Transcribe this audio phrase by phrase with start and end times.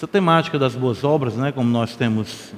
[0.00, 2.54] Essa temática das boas obras, né, como nós temos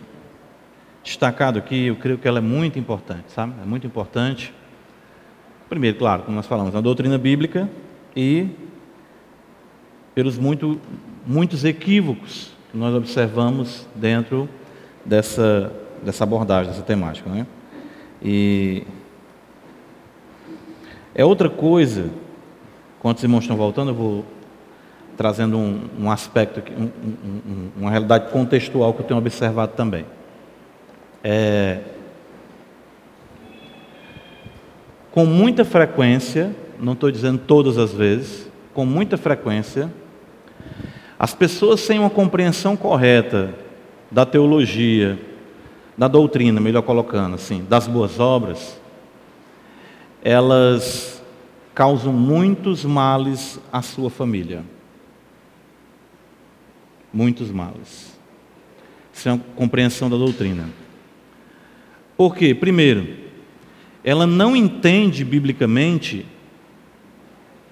[1.03, 3.55] destacado aqui, eu creio que ela é muito importante, sabe?
[3.61, 4.55] É muito importante.
[5.69, 7.69] Primeiro, claro, como nós falamos, na doutrina bíblica
[8.15, 8.47] e
[10.15, 10.81] pelos muito,
[11.27, 14.49] muitos equívocos que nós observamos dentro
[15.05, 17.29] dessa, dessa abordagem, dessa temática.
[17.29, 17.45] Né?
[18.23, 18.85] E
[21.13, 22.09] é outra coisa,
[23.01, 24.25] quando os irmãos estão voltando, eu vou
[25.17, 30.05] trazendo um, um aspecto, um, um, uma realidade contextual que eu tenho observado também.
[31.23, 31.81] É,
[35.11, 39.93] com muita frequência, não estou dizendo todas as vezes, com muita frequência,
[41.19, 43.55] as pessoas sem uma compreensão correta
[44.11, 45.19] da teologia,
[45.97, 48.81] da doutrina, melhor colocando assim, das boas obras,
[50.25, 51.23] elas
[51.75, 54.63] causam muitos males à sua família.
[57.13, 58.19] Muitos males.
[59.13, 60.69] Sem a compreensão da doutrina.
[62.17, 62.55] Por quê?
[62.55, 63.07] Primeiro,
[64.05, 66.27] ela não entende biblicamente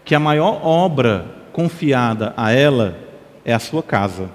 [0.05, 2.99] que a maior obra confiada a ela
[3.45, 4.31] é a sua casa.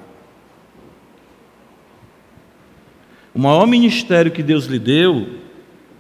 [3.34, 5.40] O maior ministério que Deus lhe deu,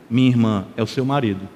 [0.10, 1.48] minha irmã, é o seu marido.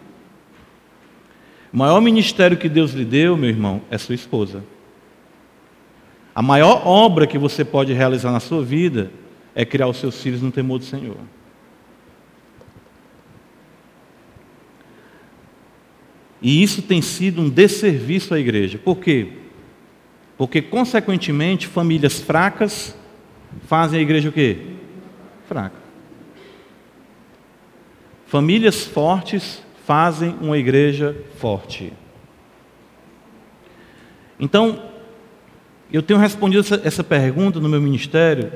[1.71, 4.63] O maior ministério que Deus lhe deu, meu irmão, é sua esposa.
[6.33, 9.11] A maior obra que você pode realizar na sua vida
[9.55, 11.17] é criar os seus filhos no temor do Senhor.
[16.41, 18.77] E isso tem sido um desserviço à igreja.
[18.77, 19.33] Por quê?
[20.37, 22.97] Porque, consequentemente, famílias fracas
[23.67, 24.57] fazem a igreja o quê?
[25.47, 25.75] Fraca.
[28.25, 31.91] Famílias fortes fazem uma igreja forte.
[34.39, 34.88] Então,
[35.91, 38.51] eu tenho respondido essa, essa pergunta no meu ministério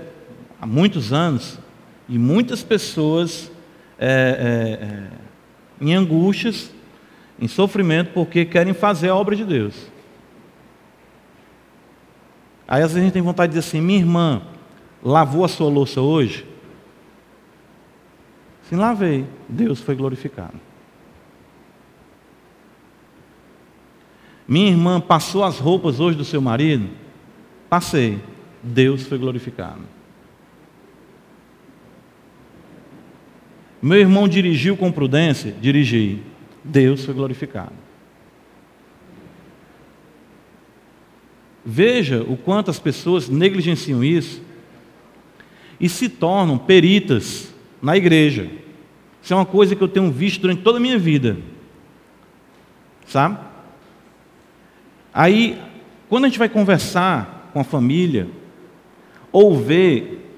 [0.62, 1.60] há muitos anos,
[2.08, 3.52] e muitas pessoas
[3.98, 6.72] é, é, é, em angústias,
[7.40, 9.74] em sofrimento, porque querem fazer a obra de Deus.
[12.68, 14.42] Aí às vezes a gente tem vontade de dizer assim: minha irmã
[15.04, 16.46] lavou a sua louça hoje?
[18.70, 19.26] Sim, lavei.
[19.48, 20.60] Deus foi glorificado.
[24.48, 26.90] Minha irmã passou as roupas hoje do seu marido?
[27.74, 28.22] Passei.
[28.62, 29.82] Deus foi glorificado.
[33.82, 35.56] Meu irmão dirigiu com prudência?
[35.60, 36.22] Dirigi.
[36.64, 37.74] Deus foi glorificado.
[41.66, 44.40] Veja o quanto as pessoas negligenciam isso
[45.80, 47.52] e se tornam peritas
[47.82, 48.52] na igreja.
[49.20, 51.38] Isso é uma coisa que eu tenho visto durante toda a minha vida.
[53.08, 53.40] Sabe?
[55.12, 55.60] Aí,
[56.08, 58.28] quando a gente vai conversar com a família,
[59.32, 60.30] ou ver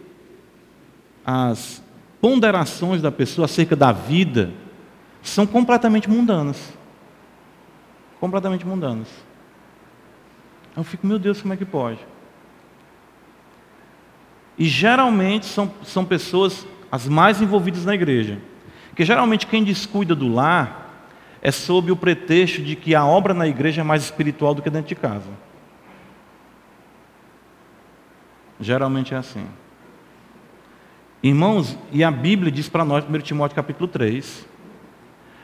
[1.26, 1.82] as
[2.22, 4.52] ponderações da pessoa acerca da vida,
[5.22, 6.74] são completamente mundanas.
[8.20, 9.08] Completamente mundanas.
[10.76, 12.00] Eu fico, meu Deus, como é que pode?
[14.58, 18.40] E geralmente são, são pessoas as mais envolvidas na igreja.
[18.90, 21.10] Porque geralmente quem descuida do lar
[21.42, 24.70] é sob o pretexto de que a obra na igreja é mais espiritual do que
[24.70, 25.30] dentro de casa.
[28.60, 29.46] Geralmente é assim.
[31.22, 34.46] Irmãos, e a Bíblia diz para nós, 1 Timóteo capítulo 3,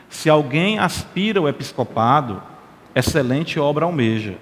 [0.08, 2.42] se alguém aspira ao episcopado,
[2.94, 4.36] excelente obra almeja.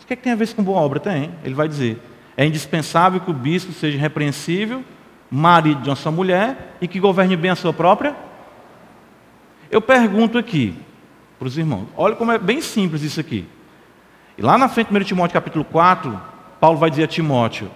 [0.00, 1.00] O que, é que tem a ver com boa obra?
[1.00, 1.32] Tem.
[1.42, 2.00] Ele vai dizer:
[2.36, 4.84] é indispensável que o bispo seja repreensível,
[5.28, 8.14] marido de uma só mulher e que governe bem a sua própria.
[9.68, 10.76] Eu pergunto aqui
[11.40, 13.44] para os irmãos: olha como é bem simples isso aqui.
[14.38, 16.20] E lá na frente, 1 Timóteo capítulo 4,
[16.66, 17.70] Paulo vai dizer a Timóteo: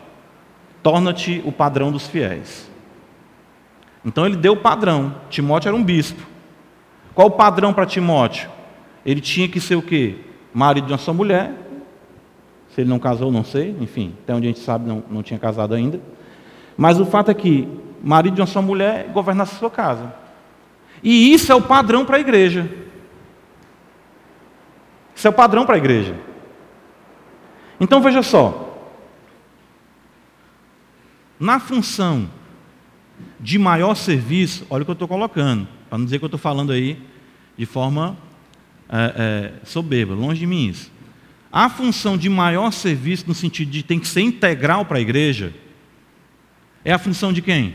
[0.83, 2.69] torna-te o padrão dos fiéis.
[4.05, 5.15] Então ele deu o padrão.
[5.31, 6.21] Timóteo era um bispo.
[7.15, 8.51] Qual o padrão para Timóteo?
[9.07, 10.17] Ele tinha que ser o quê?
[10.53, 11.53] Marido de uma só mulher,
[12.75, 13.77] se ele não casou, não sei.
[13.81, 16.01] Enfim, até onde a gente sabe, não, não tinha casado ainda.
[16.77, 17.69] Mas o fato é que
[18.03, 20.13] marido de uma só mulher governasse a sua casa.
[21.01, 22.69] E isso é o padrão para a igreja.
[25.15, 26.17] Isso é o padrão para a igreja.
[27.79, 28.67] Então veja só.
[31.41, 32.31] Na função
[33.41, 36.39] de maior serviço, olha o que eu estou colocando, para não dizer que eu estou
[36.39, 37.01] falando aí
[37.57, 38.17] de forma
[38.87, 40.93] é, é, soberba, longe de mim isso.
[41.51, 45.55] A função de maior serviço, no sentido de tem que ser integral para a igreja,
[46.85, 47.75] é a função de quem?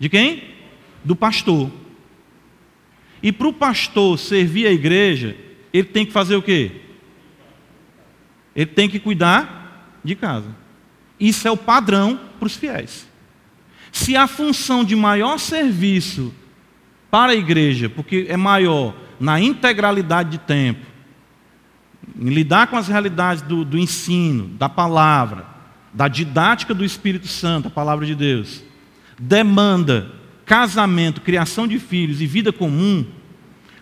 [0.00, 0.42] De quem?
[1.04, 1.70] Do pastor.
[3.22, 5.36] E para o pastor servir a igreja,
[5.72, 6.72] ele tem que fazer o quê?
[8.54, 10.65] Ele tem que cuidar de casa.
[11.18, 13.06] Isso é o padrão para os fiéis.
[13.90, 16.34] Se a função de maior serviço
[17.10, 20.84] para a igreja, porque é maior na integralidade de tempo,
[22.18, 25.46] em lidar com as realidades do, do ensino, da palavra,
[25.92, 28.62] da didática do Espírito Santo, a palavra de Deus,
[29.18, 30.12] demanda
[30.44, 33.04] casamento, criação de filhos e vida comum,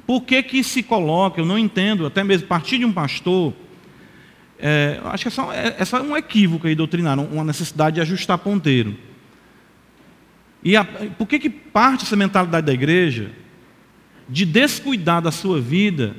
[0.07, 3.53] por que, que se coloca, eu não entendo, até mesmo partir de um pastor,
[4.67, 8.01] é, acho que é só, é, é só, um equívoco aí doutrinar, uma necessidade de
[8.01, 8.97] ajustar ponteiro.
[10.63, 13.31] E a, por que, que parte essa mentalidade da igreja
[14.27, 16.17] de descuidar da sua vida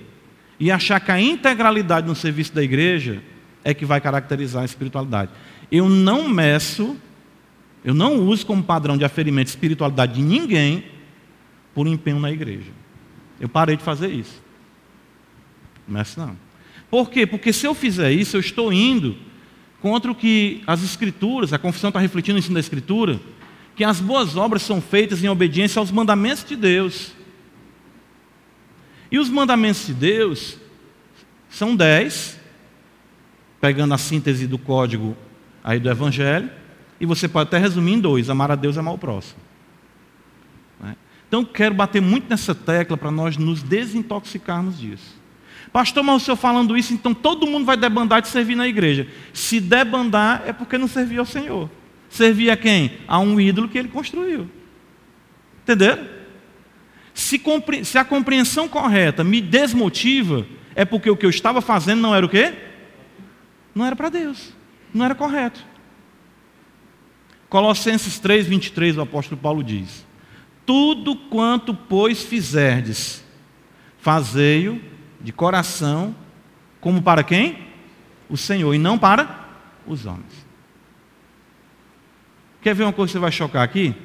[0.59, 3.23] e achar que a integralidade no serviço da igreja
[3.63, 5.31] é que vai caracterizar a espiritualidade?
[5.71, 6.95] Eu não meço,
[7.83, 10.83] eu não uso como padrão de aferimento espiritualidade de ninguém
[11.73, 12.69] por empenho na igreja.
[13.39, 14.39] Eu parei de fazer isso.
[15.87, 16.44] Meço não.
[16.89, 17.25] Por quê?
[17.25, 19.17] Porque se eu fizer isso, eu estou indo
[19.81, 23.19] contra o que as Escrituras, a confissão está refletindo no ensino da Escritura,
[23.75, 27.11] que as boas obras são feitas em obediência aos mandamentos de Deus.
[29.11, 30.57] E os mandamentos de Deus
[31.49, 32.39] são dez,
[33.61, 35.15] pegando a síntese do código
[35.63, 36.49] aí do Evangelho,
[36.99, 39.39] e você pode até resumir em dois: amar a Deus e amar o próximo.
[40.79, 40.95] Né?
[41.27, 45.24] Então, quero bater muito nessa tecla para nós nos desintoxicarmos disso.
[45.75, 49.09] Pastor, mas o senhor falando isso, então todo mundo vai debandar de servir na igreja.
[49.33, 51.69] Se debandar, é porque não servia ao Senhor.
[52.07, 52.93] Servia a quem?
[53.05, 54.49] A um ídolo que ele construiu.
[55.63, 56.07] Entenderam?
[57.13, 57.41] Se,
[57.83, 62.25] se a compreensão correta me desmotiva, é porque o que eu estava fazendo não era
[62.25, 62.53] o quê?
[63.75, 64.55] Não era para Deus
[64.95, 65.63] não era correto.
[67.49, 70.05] Colossenses 3, 23, o apóstolo Paulo diz:
[70.65, 73.23] Tudo quanto, pois, fizerdes,
[73.99, 74.94] fazei-o
[75.25, 76.15] de coração,
[76.79, 77.67] como para quem?
[78.29, 79.43] O Senhor, e não para
[79.87, 80.45] os homens.
[82.61, 83.95] Quer ver uma coisa que você vai chocar aqui?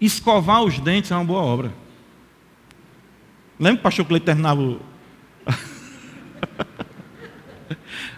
[0.00, 1.74] Escovar os dentes é uma boa obra.
[3.60, 4.80] Lembra que o pastor Cleito terminava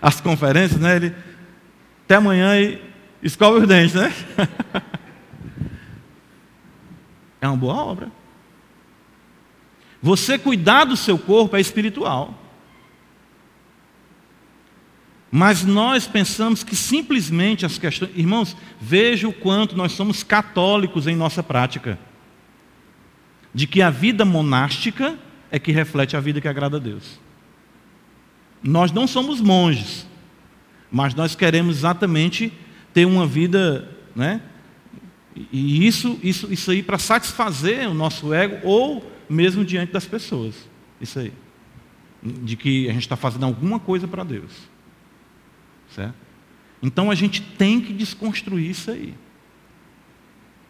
[0.01, 0.95] as conferências, né?
[0.95, 1.13] Ele
[2.05, 2.81] até amanhã e
[3.21, 4.15] escova os dentes, né?
[7.43, 8.13] é uma boa obra.
[10.01, 12.44] Você cuidar do seu corpo é espiritual.
[15.37, 18.13] Mas nós pensamos que simplesmente as questões.
[18.15, 21.99] Irmãos, veja o quanto nós somos católicos em nossa prática.
[23.53, 25.19] De que a vida monástica
[25.51, 27.19] é que reflete a vida que agrada a Deus.
[28.63, 30.07] Nós não somos monges
[30.95, 32.53] mas nós queremos exatamente
[32.93, 34.41] ter uma vida, né?
[35.51, 40.55] E isso, isso, isso aí para satisfazer o nosso ego ou mesmo diante das pessoas.
[41.01, 41.33] Isso aí.
[42.23, 44.53] De que a gente está fazendo alguma coisa para Deus.
[45.95, 46.15] Certo?
[46.83, 49.15] Então a gente tem que desconstruir isso aí.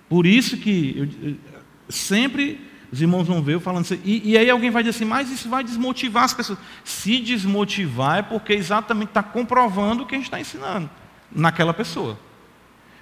[0.09, 1.37] Por isso que eu,
[1.89, 2.61] sempre
[2.93, 5.29] os irmãos vão ver eu falando assim, e, e, aí alguém vai dizer assim, mas
[5.29, 6.59] isso vai desmotivar as pessoas.
[6.85, 10.89] Se desmotivar é porque exatamente está comprovando o que a gente está ensinando
[11.33, 12.17] naquela pessoa.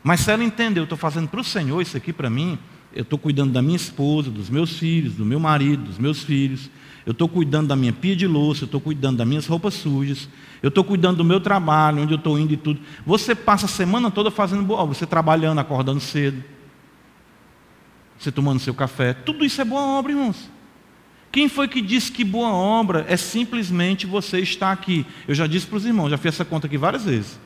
[0.02, 2.58] Mas se ela entender, eu estou fazendo para o Senhor isso aqui para mim,
[2.94, 6.70] eu estou cuidando da minha esposa, dos meus filhos, do meu marido, dos meus filhos,
[7.04, 10.28] eu estou cuidando da minha pia de louça, eu estou cuidando das minhas roupas sujas,
[10.62, 12.80] eu estou cuidando do meu trabalho, onde eu estou indo e tudo.
[13.04, 16.42] Você passa a semana toda fazendo boa obra, você trabalhando, acordando cedo,
[18.18, 19.12] você tomando seu café.
[19.12, 20.48] Tudo isso é boa obra, irmãos.
[21.32, 25.04] Quem foi que disse que boa obra é simplesmente você estar aqui?
[25.26, 27.40] Eu já disse para os irmãos, já fiz essa conta aqui várias vezes.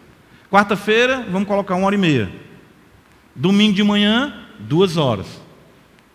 [0.50, 2.30] Quarta-feira, vamos colocar uma hora e meia.
[3.34, 5.26] Domingo de manhã, duas horas.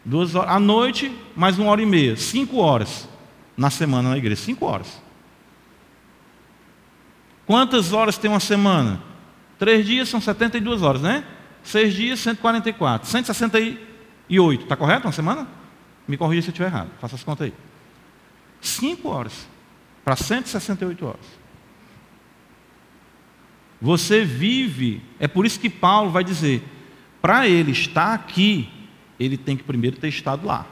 [0.04, 0.50] Duas horas.
[0.50, 2.16] À noite, mais uma hora e meia.
[2.16, 3.08] Cinco horas
[3.56, 4.42] na semana na igreja.
[4.42, 5.02] Cinco horas.
[7.46, 9.02] Quantas horas tem uma semana?
[9.60, 11.24] Três dias são 72 horas, né?
[11.64, 13.08] Seis dias, 144.
[13.08, 13.60] 160
[14.30, 14.64] e oito.
[14.64, 15.48] Está correto uma semana?
[16.08, 16.90] Me corrija se eu estiver errado.
[17.00, 17.54] Faça as contas aí.
[18.60, 19.48] Cinco horas
[20.04, 21.42] para 168 horas.
[23.82, 26.64] Você vive, é por isso que Paulo vai dizer,
[27.22, 28.70] para ele estar aqui,
[29.20, 30.66] ele tem que primeiro ter estado lá.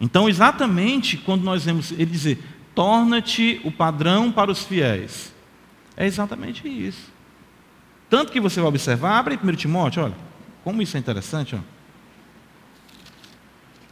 [0.00, 2.38] Então, exatamente quando nós vemos ele dizer,
[2.74, 5.34] torna-te o padrão para os fiéis,
[5.96, 7.10] é exatamente isso.
[8.08, 10.14] Tanto que você vai observar, abre em 1 Timóteo, olha.
[10.62, 11.58] Como isso é interessante, ó.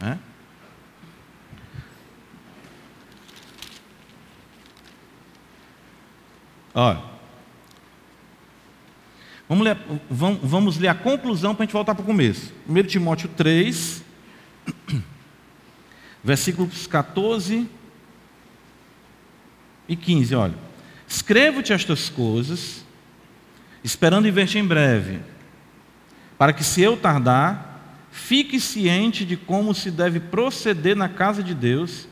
[0.05, 0.17] É?
[6.73, 7.14] Olha.
[9.47, 9.77] Vamos ler,
[10.09, 12.53] vamos, vamos ler a conclusão para a gente voltar para o começo.
[12.67, 14.03] 1 Timóteo 3,
[16.23, 17.69] versículos 14
[19.87, 20.55] e 15, olha.
[21.07, 22.83] Escrevo-te estas coisas
[23.83, 25.19] esperando investir em breve,
[26.39, 31.53] para que se eu tardar, fique ciente de como se deve proceder na casa de
[31.53, 32.07] Deus,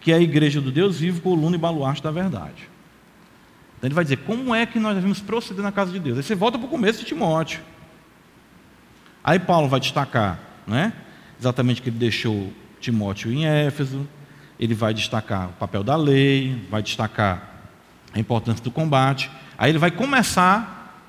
[0.00, 2.70] que é a igreja do Deus vivo, coluna e baluarte da verdade.
[3.80, 6.18] Então ele vai dizer, como é que nós devemos proceder na casa de Deus?
[6.18, 7.62] Aí você volta para o começo de Timóteo.
[9.24, 10.92] Aí Paulo vai destacar, né?
[11.40, 14.06] exatamente que ele deixou Timóteo em Éfeso,
[14.58, 17.70] ele vai destacar o papel da lei, vai destacar
[18.12, 19.30] a importância do combate.
[19.56, 21.02] Aí ele vai começar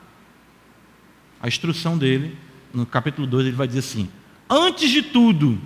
[1.41, 2.37] a instrução dele,
[2.73, 4.09] no capítulo 2 ele vai dizer assim:
[4.49, 5.59] Antes de tudo,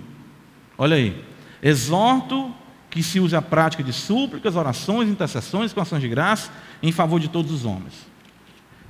[0.76, 1.24] olha aí,
[1.62, 2.52] exorto
[2.96, 6.50] que se use a prática de súplicas, orações, intercessões, com ações de graça
[6.82, 7.92] em favor de todos os homens.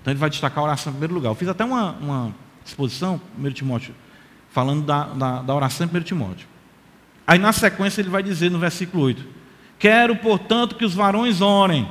[0.01, 1.31] Então ele vai destacar a oração em primeiro lugar.
[1.31, 2.35] Eu fiz até uma, uma
[2.65, 3.93] exposição, 1 Timóteo,
[4.51, 6.47] falando da, da, da oração em 1 Timóteo.
[7.27, 9.27] Aí na sequência ele vai dizer no versículo 8:
[9.81, 11.91] Quero, portanto, que os varões orem.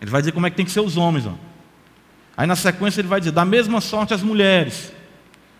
[0.00, 1.26] Ele vai dizer como é que tem que ser os homens.
[1.26, 1.34] Ó.
[2.34, 4.90] Aí na sequência ele vai dizer: Da mesma sorte as mulheres.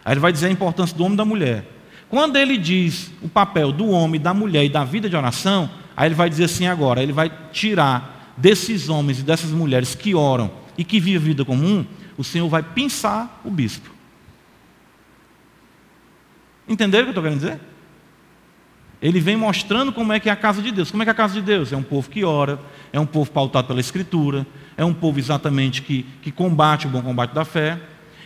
[0.03, 1.67] Aí ele vai dizer a importância do homem e da mulher.
[2.09, 6.09] Quando ele diz o papel do homem, da mulher e da vida de oração, aí
[6.09, 10.51] ele vai dizer assim agora: ele vai tirar desses homens e dessas mulheres que oram
[10.77, 11.85] e que vivem vida comum,
[12.17, 13.91] o Senhor vai pensar o bispo.
[16.69, 17.61] Entenderam o que eu estou querendo dizer?
[19.01, 20.91] Ele vem mostrando como é que é a casa de Deus.
[20.91, 21.73] Como é que é a casa de Deus?
[21.73, 22.61] É um povo que ora,
[22.93, 24.47] é um povo pautado pela Escritura,
[24.77, 27.81] é um povo exatamente que, que combate o bom combate da fé,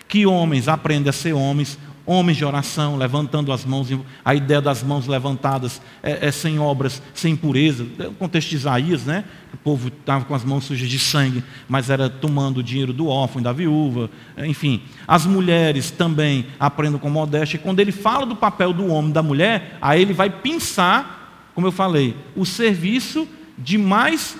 [0.06, 3.88] que homens aprendem a ser homens, homens de oração, levantando as mãos,
[4.25, 7.84] a ideia das mãos levantadas é, é sem obras, sem pureza.
[7.98, 9.25] É o contexto de Isaías, né?
[9.52, 13.08] O povo estava com as mãos sujas de sangue, mas era tomando o dinheiro do
[13.08, 14.08] órfão da viúva.
[14.38, 17.56] Enfim, as mulheres também aprendem com modéstia.
[17.56, 21.66] E quando ele fala do papel do homem da mulher, aí ele vai pensar, como
[21.66, 23.26] eu falei, o serviço
[23.58, 24.36] de mais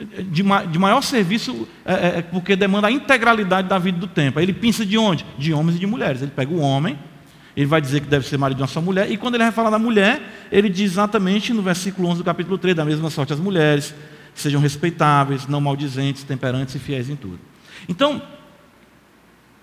[0.00, 4.38] de, de maior serviço, é, é, é, porque demanda a integralidade da vida do tempo.
[4.38, 5.24] Aí ele pensa de onde?
[5.38, 6.22] De homens e de mulheres.
[6.22, 6.98] Ele pega o homem,
[7.56, 9.52] ele vai dizer que deve ser marido de uma só mulher, e quando ele vai
[9.52, 13.32] falar da mulher, ele diz exatamente no versículo 11 do capítulo 3, da mesma sorte
[13.32, 13.94] as mulheres,
[14.34, 17.38] sejam respeitáveis, não maldizentes, temperantes e fiéis em tudo.
[17.88, 18.22] Então,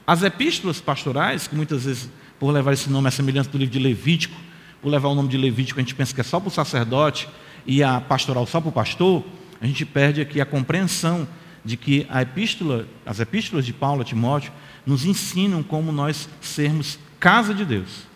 [0.06, 2.10] as epístolas pastorais, que muitas vezes,
[2.40, 4.36] por levar esse nome, a semelhança do livro de Levítico,
[4.82, 7.28] por levar o nome de Levítico, a gente pensa que é só para o sacerdote
[7.66, 9.24] e a pastoral só para o pastor,
[9.62, 11.28] a gente perde aqui a compreensão
[11.64, 14.52] de que a epístola, as epístolas de Paulo a Timóteo
[14.86, 18.08] nos ensinam como nós sermos casa de Deus,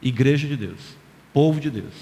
[0.00, 0.96] igreja de Deus,
[1.32, 1.92] povo de Deus.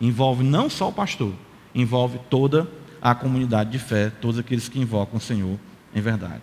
[0.00, 1.34] Envolve não só o pastor,
[1.74, 2.70] envolve toda
[3.02, 5.58] a comunidade de fé, todos aqueles que invocam o Senhor
[5.94, 6.42] em verdade.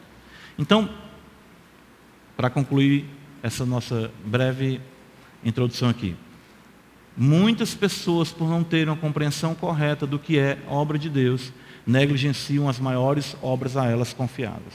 [0.57, 0.89] Então,
[2.35, 3.05] para concluir
[3.41, 4.81] essa nossa breve
[5.43, 6.15] introdução aqui,
[7.15, 11.51] muitas pessoas, por não terem uma compreensão correta do que é obra de Deus,
[11.87, 14.73] negligenciam as maiores obras a elas confiadas.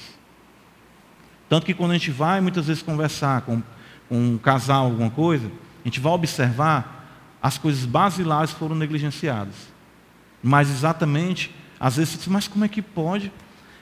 [1.49, 3.63] Tanto que quando a gente vai muitas vezes conversar com,
[4.11, 9.55] um casal, alguma coisa, a gente vai observar as coisas basilares foram negligenciadas.
[10.43, 13.33] Mas exatamente, às vezes você diz, mas como é que pode?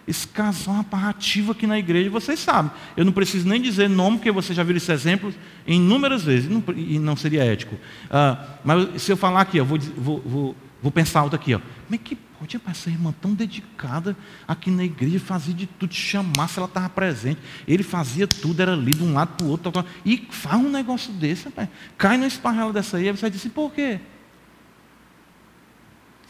[0.06, 2.70] Esse casal é uma parrativa aqui na igreja, vocês sabem.
[2.96, 5.32] Eu não preciso nem dizer nome, porque você já viu esse exemplo
[5.66, 7.74] inúmeras vezes, e não seria ético.
[7.74, 11.58] Uh, mas se eu falar aqui, eu vou, vou, vou, vou pensar alto aqui, ó.
[11.58, 14.16] como é que Podia para essa irmã tão dedicada
[14.48, 17.38] aqui na igreja, fazia de tudo, te chamasse, ela estava presente.
[17.68, 19.70] Ele fazia tudo, era ali de um lado para o outro.
[20.06, 21.68] E faz um negócio desse, rapaz.
[21.98, 24.00] Cai na esparrela dessa aí, você vai dizer, por quê?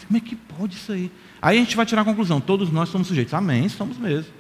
[0.05, 1.13] Como é que pode isso aí?
[1.41, 3.33] Aí a gente vai tirar a conclusão, todos nós somos sujeitos.
[3.33, 4.33] Amém, somos mesmo.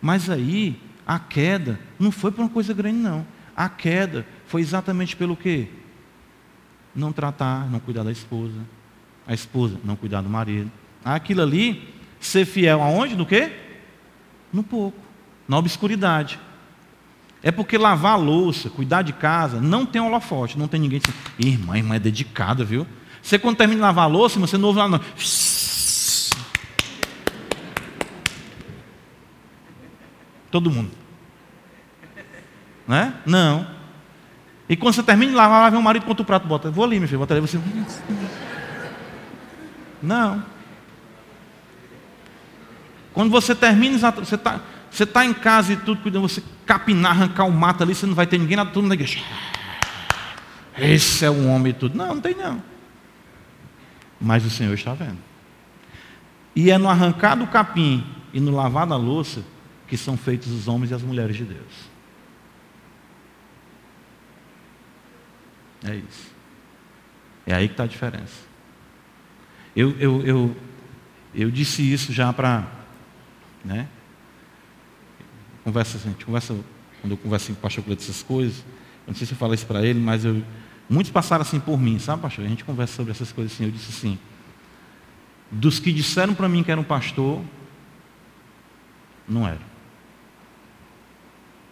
[0.00, 3.26] Mas aí, a queda não foi por uma coisa grande, não.
[3.56, 5.70] A queda foi exatamente pelo quê?
[6.94, 8.60] Não tratar, não cuidar da esposa.
[9.26, 10.70] A esposa não cuidar do marido
[11.14, 13.14] aquilo ali, ser fiel aonde?
[13.14, 13.52] No quê?
[14.52, 14.98] No pouco,
[15.46, 16.38] na obscuridade.
[17.42, 21.00] É porque lavar a louça, cuidar de casa, não tem holofote, não tem ninguém
[21.38, 22.86] irmã, irmã é dedicada, viu?
[23.22, 25.00] Você quando termina de lavar a louça, você não ouve lá não.
[30.50, 30.90] Todo mundo.
[32.88, 33.14] Né?
[33.24, 33.66] Não.
[34.68, 36.98] E quando você termina de lavar, vem o marido contra o prato, bota, vou ali,
[36.98, 37.60] meu filho, bota ali, você.
[40.02, 40.55] Não.
[43.16, 47.44] Quando você termina, você está você tá em casa e tudo, cuidando, você capinar, arrancar
[47.46, 49.20] o mato ali, você não vai ter ninguém na turma da igreja.
[50.76, 51.96] Esse é um homem e tudo.
[51.96, 52.62] Não, não tem não.
[54.20, 55.16] Mas o Senhor está vendo.
[56.54, 59.42] E é no arrancar do capim e no lavar da louça
[59.88, 61.88] que são feitos os homens e as mulheres de Deus.
[65.84, 66.30] É isso.
[67.46, 68.44] É aí que está a diferença.
[69.74, 70.56] Eu, eu, eu,
[71.34, 72.75] eu disse isso já para
[73.66, 73.88] né?
[75.64, 76.56] Conversa, a gente conversa
[77.00, 79.56] quando eu converso com o pastor Cleiton essas coisas, eu não sei se eu falei
[79.56, 80.42] isso para ele, mas eu,
[80.88, 82.44] muitos passaram assim por mim, sabe, pastor?
[82.44, 83.64] A gente conversa sobre essas coisas assim.
[83.64, 84.18] Eu disse assim:
[85.50, 87.42] dos que disseram para mim que era um pastor,
[89.28, 89.60] não era.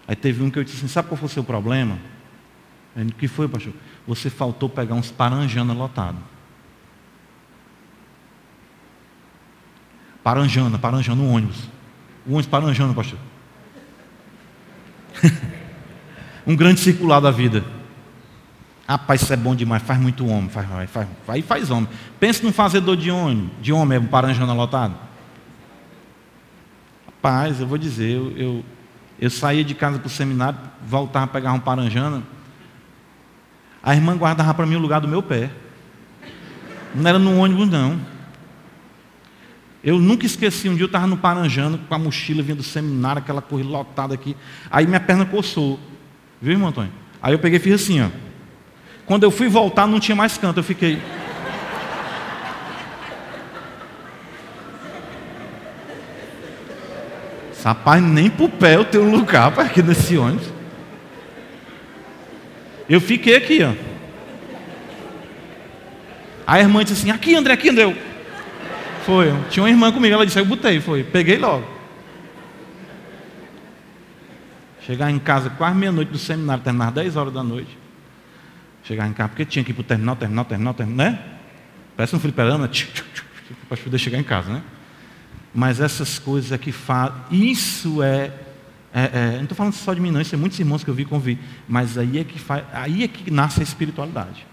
[0.07, 1.99] Aí teve um que eu disse assim: sabe qual foi o seu problema?
[2.97, 3.73] O que foi, pastor?
[4.07, 6.21] Você faltou pegar uns paranjana lotados.
[10.23, 11.74] Paranjana, paranjana, um ônibus.
[12.27, 13.19] O ônibus paranjana, pastor.
[16.47, 17.65] um grande circular da vida.
[18.87, 21.89] Rapaz, isso é bom demais, faz muito homem, faz, faz, faz, faz, faz homem.
[22.21, 24.95] Pensa num fazedor de homem, de homem, um paranjana lotado.
[27.07, 28.65] Rapaz, eu vou dizer, eu, eu,
[29.19, 32.23] eu saía de casa para o seminário, voltava a pegar um paranjana,
[33.83, 35.51] a irmã guardava para mim o lugar do meu pé.
[36.95, 37.99] Não era no ônibus, não.
[39.85, 43.21] Eu nunca esqueci, um dia eu estava no Paranjano, com a mochila vindo do seminário,
[43.21, 44.35] aquela corrida lotada aqui.
[44.71, 45.79] Aí minha perna coçou.
[46.41, 46.91] Viu, irmão Antônio?
[47.23, 48.09] Aí eu peguei e fiz assim, ó.
[49.05, 50.99] Quando eu fui voltar, não tinha mais canto, eu fiquei.
[57.63, 60.49] Rapaz, nem pro pé eu tenho lugar para aqui nesse ônibus.
[62.89, 63.73] Eu fiquei aqui, ó.
[66.47, 68.14] A irmã disse assim: aqui, André, aqui, André.
[69.05, 69.33] Foi.
[69.51, 71.05] Tinha uma irmã comigo, ela disse, eu botei, foi.
[71.05, 71.67] Peguei logo.
[74.81, 77.77] Chegar em casa quase meia-noite do seminário, terminar 10 horas da noite.
[78.83, 81.23] Chegar em casa, porque tinha que ir para o terminal, terminal, terminal, terminal, né?
[81.97, 82.69] Parece um fliperama,
[83.69, 84.63] para poder chegar em casa, né?
[85.55, 87.15] Mas essas coisas é que fazem.
[87.31, 88.33] Isso é.
[88.93, 90.21] é, é não estou falando só de mim, não.
[90.21, 91.39] Isso é muitos irmãos que eu vi convir.
[91.69, 94.47] Mas aí é que faz, aí é que nasce a espiritualidade.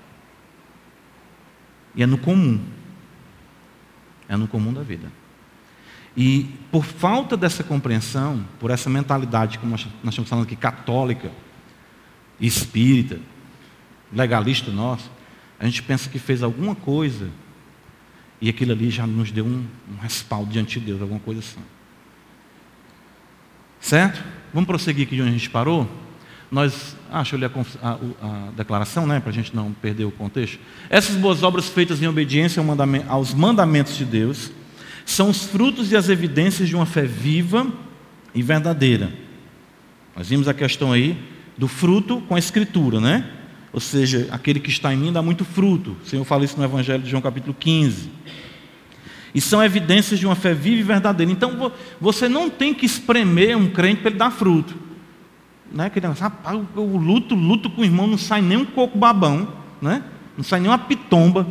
[1.95, 2.61] E é no comum
[4.31, 5.11] é no comum da vida.
[6.15, 11.29] E por falta dessa compreensão, por essa mentalidade, como nós estamos falando aqui, católica,
[12.39, 13.19] espírita,
[14.11, 15.11] legalista nosso,
[15.59, 17.29] a gente pensa que fez alguma coisa
[18.39, 21.61] e aquilo ali já nos deu um, um respaldo diante de Deus, alguma coisa assim.
[23.81, 24.23] Certo?
[24.53, 25.89] Vamos prosseguir aqui de onde a gente parou?
[26.51, 27.49] Nós, ah, eu ler
[27.81, 30.59] a, a, a declaração, né, para a gente não perder o contexto.
[30.89, 32.61] Essas boas obras feitas em obediência
[33.07, 34.51] aos mandamentos de Deus
[35.05, 37.67] são os frutos e as evidências de uma fé viva
[38.35, 39.13] e verdadeira.
[40.13, 41.17] Nós vimos a questão aí
[41.57, 43.29] do fruto com a escritura, né?
[43.71, 45.95] Ou seja, aquele que está em mim dá muito fruto.
[46.03, 48.09] O Senhor fala isso no Evangelho de João capítulo 15.
[49.33, 51.31] E são evidências de uma fé viva e verdadeira.
[51.31, 54.90] Então você não tem que espremer um crente para ele dar fruto.
[55.73, 55.89] Né?
[55.89, 59.47] Que rapaz, eu luto, luto com o irmão, não sai nem um coco babão,
[59.81, 60.03] né?
[60.35, 61.47] não sai nem uma pitomba.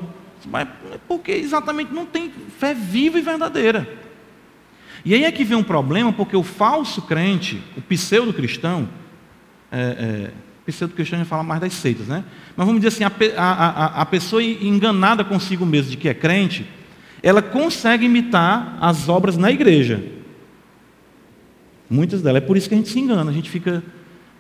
[0.47, 3.89] Mas é porque exatamente não tem fé viva e verdadeira.
[5.05, 8.89] E aí é que vem um problema, porque o falso crente, o pseudo-cristão,
[9.73, 10.31] é, é,
[10.67, 12.25] pseudo-cristão fala mais das seitas, né?
[12.57, 13.05] Mas vamos dizer assim,
[13.37, 16.67] a, a, a pessoa enganada consigo mesmo de que é crente,
[17.23, 20.03] ela consegue imitar as obras na igreja.
[21.89, 22.43] Muitas delas.
[22.43, 23.83] É por isso que a gente se engana, a gente fica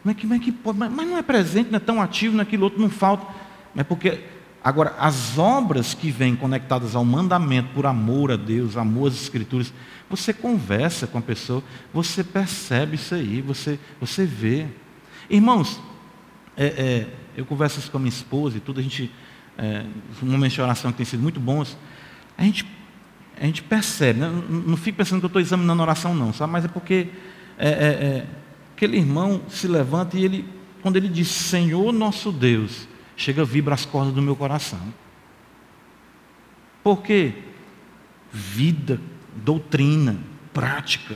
[0.02, 0.78] como é que, como é que pode?
[0.78, 3.26] Mas, mas não é presente, não é tão ativo, naquilo outro não falta.
[3.74, 4.24] Mas porque,
[4.64, 9.72] agora, as obras que vêm conectadas ao mandamento, por amor a Deus, amor às Escrituras,
[10.08, 14.66] você conversa com a pessoa, você percebe isso aí, você, você vê.
[15.28, 15.80] Irmãos,
[16.56, 19.10] é, é, eu converso isso com a minha esposa e tudo, a gente,
[19.56, 19.84] é,
[20.22, 21.76] um momento de oração que tem sido muito bons,
[22.36, 22.66] a gente,
[23.40, 24.28] a gente percebe, né?
[24.28, 26.52] não, não fico pensando que eu estou examinando a oração não, sabe?
[26.52, 27.08] mas é porque
[27.56, 28.26] é, é, é
[28.80, 30.48] aquele irmão se levanta e ele,
[30.80, 34.80] quando ele diz Senhor nosso Deus, chega a vibrar as cordas do meu coração.
[36.82, 37.34] Por quê?
[38.32, 38.98] Vida,
[39.36, 40.18] doutrina,
[40.54, 41.14] prática.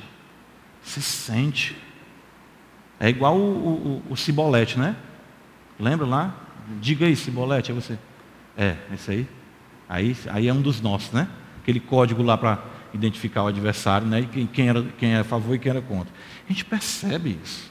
[0.83, 1.74] Se sente.
[3.00, 4.94] É igual o, o, o, cibolete, né?
[5.81, 6.37] Lembra lá?
[6.83, 7.98] Diga aí, cibolete, é você.
[8.59, 9.29] É, esse aí.
[9.88, 11.27] Aí, aí é um dos nossos, né?
[11.62, 14.20] Aquele código lá para identificar o adversário, né?
[14.20, 16.12] E quem, era, quem era a favor e quem era contra.
[16.48, 17.70] A gente percebe isso.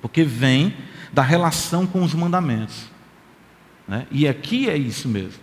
[0.00, 0.74] Porque vem
[1.12, 2.86] da relação com os mandamentos.
[3.86, 4.06] Né?
[4.10, 5.40] E aqui é isso mesmo.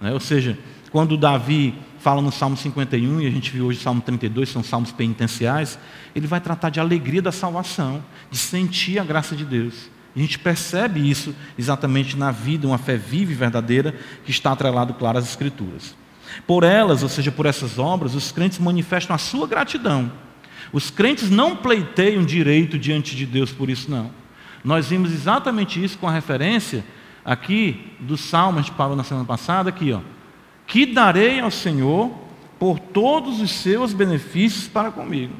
[0.00, 0.12] Né?
[0.12, 0.58] Ou seja,
[0.90, 4.62] quando Davi fala no Salmo 51, e a gente viu hoje o Salmo 32, são
[4.62, 5.78] salmos penitenciais,
[6.14, 9.90] ele vai tratar de alegria da salvação, de sentir a graça de Deus.
[10.14, 14.92] A gente percebe isso exatamente na vida, uma fé viva e verdadeira que está atrelado,
[14.94, 15.96] claro, às Escrituras.
[16.46, 20.10] Por elas, ou seja, por essas obras, os crentes manifestam a sua gratidão
[20.72, 24.10] os crentes não pleiteiam direito diante de Deus por isso, não.
[24.64, 26.84] Nós vimos exatamente isso com a referência
[27.24, 30.00] aqui do Salmo, a gente parou na semana passada, aqui, ó.
[30.66, 32.10] Que darei ao Senhor
[32.58, 35.34] por todos os seus benefícios para comigo.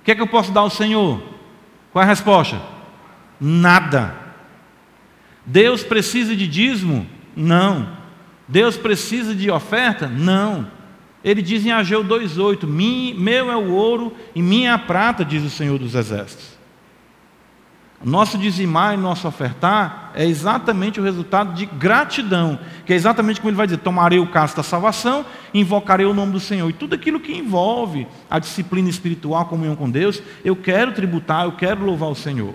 [0.00, 1.22] O que é que eu posso dar ao Senhor?
[1.92, 2.60] Qual é a resposta?
[3.40, 4.14] Nada.
[5.44, 7.06] Deus precisa de dízimo?
[7.36, 7.96] Não.
[8.48, 10.08] Deus precisa de oferta?
[10.08, 10.66] Não.
[11.24, 12.66] Ele diz em Ageu 2,8:
[13.16, 16.56] Meu é o ouro e minha é a prata, diz o Senhor dos Exércitos.
[18.04, 23.50] Nosso dizimar e nosso ofertar é exatamente o resultado de gratidão, que é exatamente como
[23.50, 25.24] ele vai dizer: tomarei o caso da salvação,
[25.54, 26.68] invocarei o nome do Senhor.
[26.68, 31.44] E tudo aquilo que envolve a disciplina espiritual, a comunhão com Deus, eu quero tributar,
[31.44, 32.54] eu quero louvar o Senhor.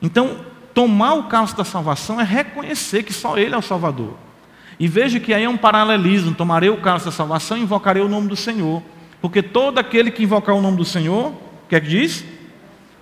[0.00, 4.16] Então, tomar o caso da salvação é reconhecer que só Ele é o Salvador.
[4.78, 8.08] E veja que aí é um paralelismo: tomarei o caso da salvação e invocarei o
[8.08, 8.82] nome do Senhor.
[9.20, 12.24] Porque todo aquele que invocar o nome do Senhor, o que é que diz?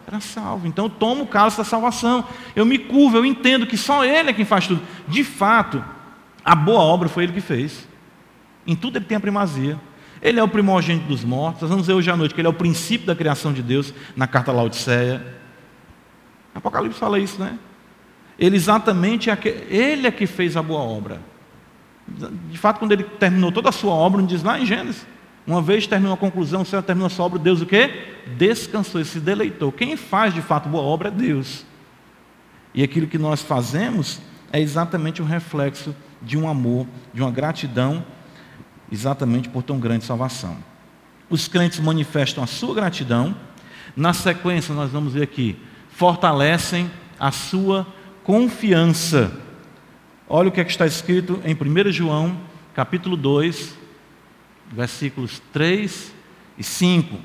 [0.07, 0.67] era salvo.
[0.67, 2.25] Então eu tomo o cálice da salvação.
[2.55, 4.83] Eu me curvo, eu entendo que só Ele é quem faz tudo.
[5.09, 5.85] De fato,
[6.45, 7.89] a boa obra foi Ele que fez.
[8.67, 9.79] Em tudo Ele tem a primazia.
[10.23, 11.63] Ele é o primogênito dos mortos.
[11.63, 13.93] Nós vamos ver hoje à noite que Ele é o princípio da criação de Deus
[14.17, 15.25] na carta Laodiceia.
[16.55, 17.59] Apocalipse fala isso, né?
[18.39, 21.21] Ele exatamente é Ele é que fez a boa obra.
[22.07, 25.07] De fato, quando Ele terminou toda a sua obra, não diz lá em Gênesis.
[25.47, 28.09] Uma vez terminou a conclusão, o Senhor terminou a sua obra, Deus o quê?
[28.37, 29.71] Descansou e se deleitou.
[29.71, 31.67] Quem faz de fato boa obra é Deus.
[32.75, 34.21] E aquilo que nós fazemos
[34.53, 38.05] é exatamente um reflexo de um amor, de uma gratidão,
[38.91, 40.57] exatamente por tão grande salvação.
[41.29, 43.37] Os crentes manifestam a sua gratidão.
[43.97, 45.57] Na sequência, nós vamos ver aqui,
[45.91, 47.87] fortalecem a sua
[48.23, 49.44] confiança.
[50.29, 52.41] Olha o que, é que está escrito em 1 João,
[52.73, 53.77] capítulo 2,
[54.73, 56.15] versículos 3
[56.57, 57.19] e 5.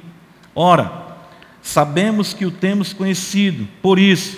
[0.54, 1.16] Ora,
[1.62, 4.38] sabemos que o temos conhecido, por isso,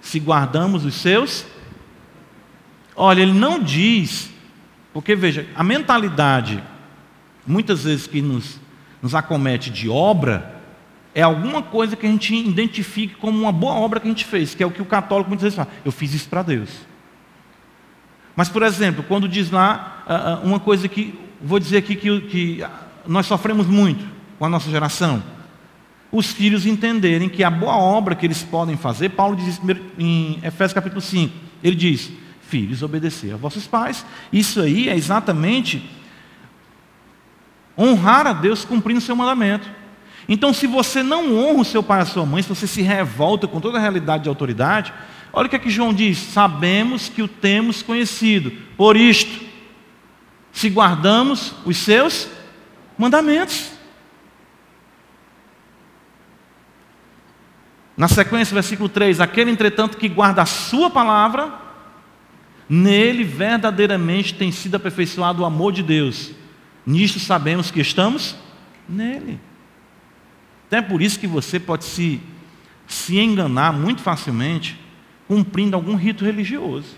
[0.00, 1.44] se guardamos os seus.
[2.94, 4.30] Olha, ele não diz,
[4.92, 6.62] porque veja, a mentalidade,
[7.44, 8.60] muitas vezes que nos,
[9.02, 10.62] nos acomete de obra,
[11.12, 14.54] é alguma coisa que a gente identifique como uma boa obra que a gente fez,
[14.54, 16.70] que é o que o católico muitas vezes fala, eu fiz isso para Deus.
[18.36, 20.04] Mas, por exemplo, quando diz lá
[20.42, 22.64] uh, uma coisa que vou dizer aqui que, que
[23.06, 24.04] nós sofremos muito
[24.38, 25.22] com a nossa geração.
[26.10, 29.60] Os filhos entenderem que a boa obra que eles podem fazer, Paulo diz
[29.98, 31.34] em Efésios capítulo 5.
[31.62, 32.10] Ele diz:
[32.42, 34.04] Filhos, obedecer a vossos pais.
[34.32, 35.88] Isso aí é exatamente
[37.76, 39.68] honrar a Deus cumprindo o seu mandamento.
[40.28, 42.82] Então, se você não honra o seu pai e a sua mãe, se você se
[42.82, 44.92] revolta com toda a realidade de autoridade,
[45.36, 49.44] olha o que, é que João diz: sabemos que o temos conhecido, por isto
[50.50, 52.28] se guardamos os seus
[52.96, 53.72] mandamentos.
[57.94, 61.52] Na sequência, versículo 3: Aquele, entretanto, que guarda a Sua palavra,
[62.66, 66.32] nele verdadeiramente tem sido aperfeiçoado o amor de Deus.
[66.86, 68.34] Nisto sabemos que estamos
[68.88, 69.38] nele.
[70.66, 72.20] Até por isso que você pode se,
[72.86, 74.85] se enganar muito facilmente
[75.26, 76.96] cumprindo algum rito religioso.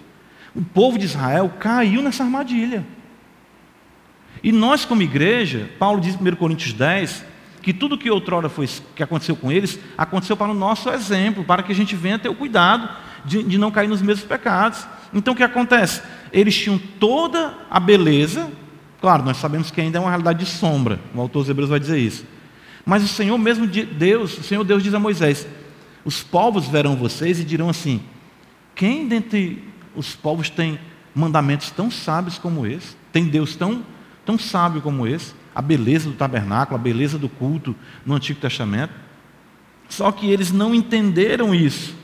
[0.54, 2.84] O povo de Israel caiu nessa armadilha.
[4.42, 7.24] E nós, como igreja, Paulo diz em 1 Coríntios 10,
[7.62, 11.62] que tudo que outrora foi que aconteceu com eles, aconteceu para o nosso exemplo, para
[11.62, 12.88] que a gente venha ter o cuidado
[13.24, 14.86] de, de não cair nos mesmos pecados.
[15.12, 16.02] Então o que acontece?
[16.32, 18.50] Eles tinham toda a beleza,
[19.00, 21.80] claro, nós sabemos que ainda é uma realidade de sombra, o autor dos Hebreus vai
[21.80, 22.24] dizer isso.
[22.86, 25.46] Mas o Senhor mesmo Deus, o Senhor Deus diz a Moisés:
[26.04, 28.00] os povos verão vocês e dirão assim:
[28.78, 29.60] quem dentre
[29.96, 30.78] os povos tem
[31.12, 32.94] mandamentos tão sábios como esse?
[33.12, 33.84] Tem Deus tão
[34.24, 38.92] tão sábio como esse, a beleza do tabernáculo, a beleza do culto no Antigo Testamento.
[39.88, 41.96] Só que eles não entenderam isso.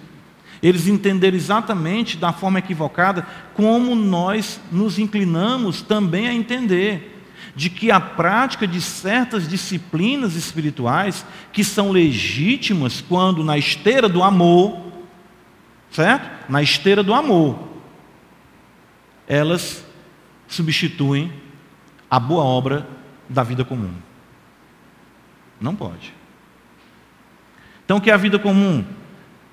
[0.63, 7.23] Eles entenderam exatamente da forma equivocada como nós nos inclinamos também a entender
[7.55, 14.23] de que a prática de certas disciplinas espirituais que são legítimas quando na esteira do
[14.23, 14.84] amor,
[15.95, 16.51] certo?
[16.51, 17.57] Na esteira do amor,
[19.29, 19.87] elas
[20.49, 21.33] substituem
[22.11, 22.87] a boa obra
[23.29, 23.95] da vida comum.
[25.61, 26.13] Não pode.
[27.85, 28.85] Então, o que é a vida comum?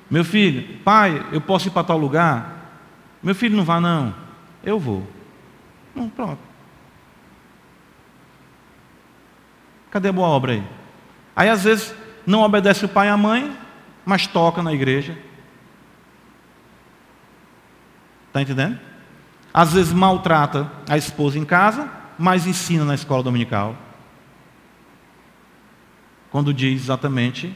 [0.10, 2.82] Meu filho, pai, eu posso ir para tal lugar?
[3.21, 4.13] Meu filho não vá, não.
[4.63, 5.08] Eu vou.
[5.95, 6.39] Não, pronto.
[9.91, 10.63] Cadê a boa obra aí?
[11.36, 11.93] Aí, às vezes,
[12.25, 13.56] não obedece o pai e a mãe,
[14.04, 15.15] mas toca na igreja.
[18.32, 18.80] Está entendendo?
[19.54, 23.76] Às vezes maltrata a esposa em casa, mas ensina na escola dominical.
[26.30, 27.54] Quando diz exatamente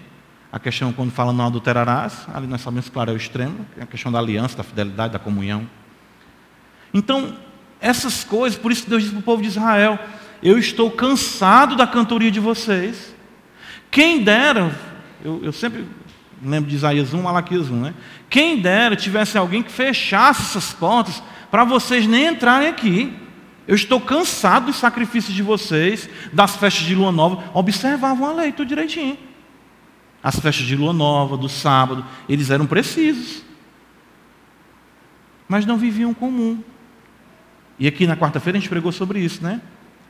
[0.52, 3.86] a questão, quando fala não adulterarás, ali nós sabemos, claro, é o extremo, é a
[3.86, 5.66] questão da aliança, da fidelidade, da comunhão.
[6.94, 7.38] Então,
[7.80, 9.98] essas coisas, por isso Deus diz para o povo de Israel:
[10.44, 13.16] Eu estou cansado da cantoria de vocês.
[13.90, 14.78] Quem dera,
[15.24, 15.86] eu, eu sempre
[16.44, 17.94] Lembro de Isaías 1, Malaquias 1, né?
[18.30, 23.14] Quem dera tivesse alguém que fechasse essas portas para vocês nem entrarem aqui.
[23.68, 27.50] Eu estou cansado dos sacrifícios de vocês, das festas de lua nova.
[27.54, 29.18] Observavam a lei tudo direitinho.
[30.22, 33.44] As festas de lua nova, do sábado, eles eram precisos.
[35.48, 36.64] Mas não viviam comum.
[37.80, 39.62] E aqui na quarta-feira a gente pregou sobre isso, né?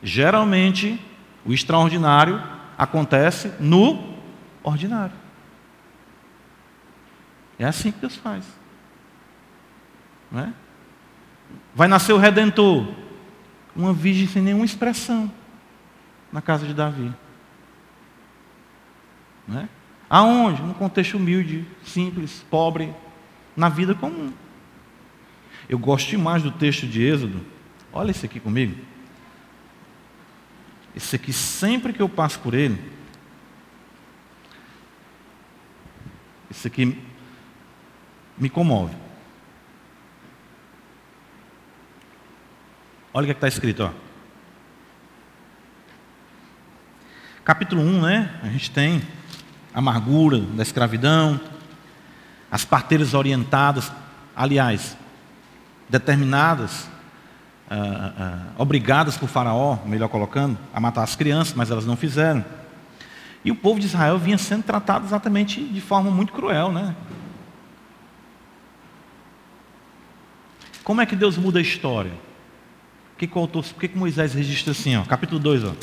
[0.02, 1.00] Geralmente,
[1.44, 2.42] o extraordinário
[2.76, 4.14] acontece no
[4.62, 5.25] ordinário.
[7.58, 8.44] É assim que Deus faz.
[10.30, 10.52] Não é?
[11.74, 12.86] Vai nascer o Redentor.
[13.74, 15.30] Uma virgem sem nenhuma expressão
[16.32, 17.12] na casa de Davi.
[19.46, 19.68] Não é?
[20.08, 20.62] Aonde?
[20.62, 22.94] Num contexto humilde, simples, pobre,
[23.56, 24.32] na vida comum.
[25.68, 27.40] Eu gosto demais do texto de Êxodo.
[27.92, 28.76] Olha esse aqui comigo.
[30.94, 32.78] Esse aqui, sempre que eu passo por ele,
[36.50, 36.98] esse aqui
[38.38, 38.94] me comove.
[43.12, 43.82] Olha o que é está escrito.
[43.82, 43.90] Ó.
[47.42, 48.40] Capítulo 1, né?
[48.42, 49.00] A gente tem
[49.72, 51.40] a amargura da escravidão,
[52.50, 53.90] as parteiras orientadas,
[54.34, 54.96] aliás,
[55.88, 56.88] determinadas,
[57.70, 62.44] ah, ah, obrigadas por Faraó, melhor colocando, a matar as crianças, mas elas não fizeram.
[63.44, 66.94] E o povo de Israel vinha sendo tratado exatamente de forma muito cruel, né?
[70.86, 72.12] Como é que Deus muda a história?
[73.12, 74.96] O que, que, autor, o que, que Moisés registra assim?
[74.96, 75.74] Ó, capítulo 2.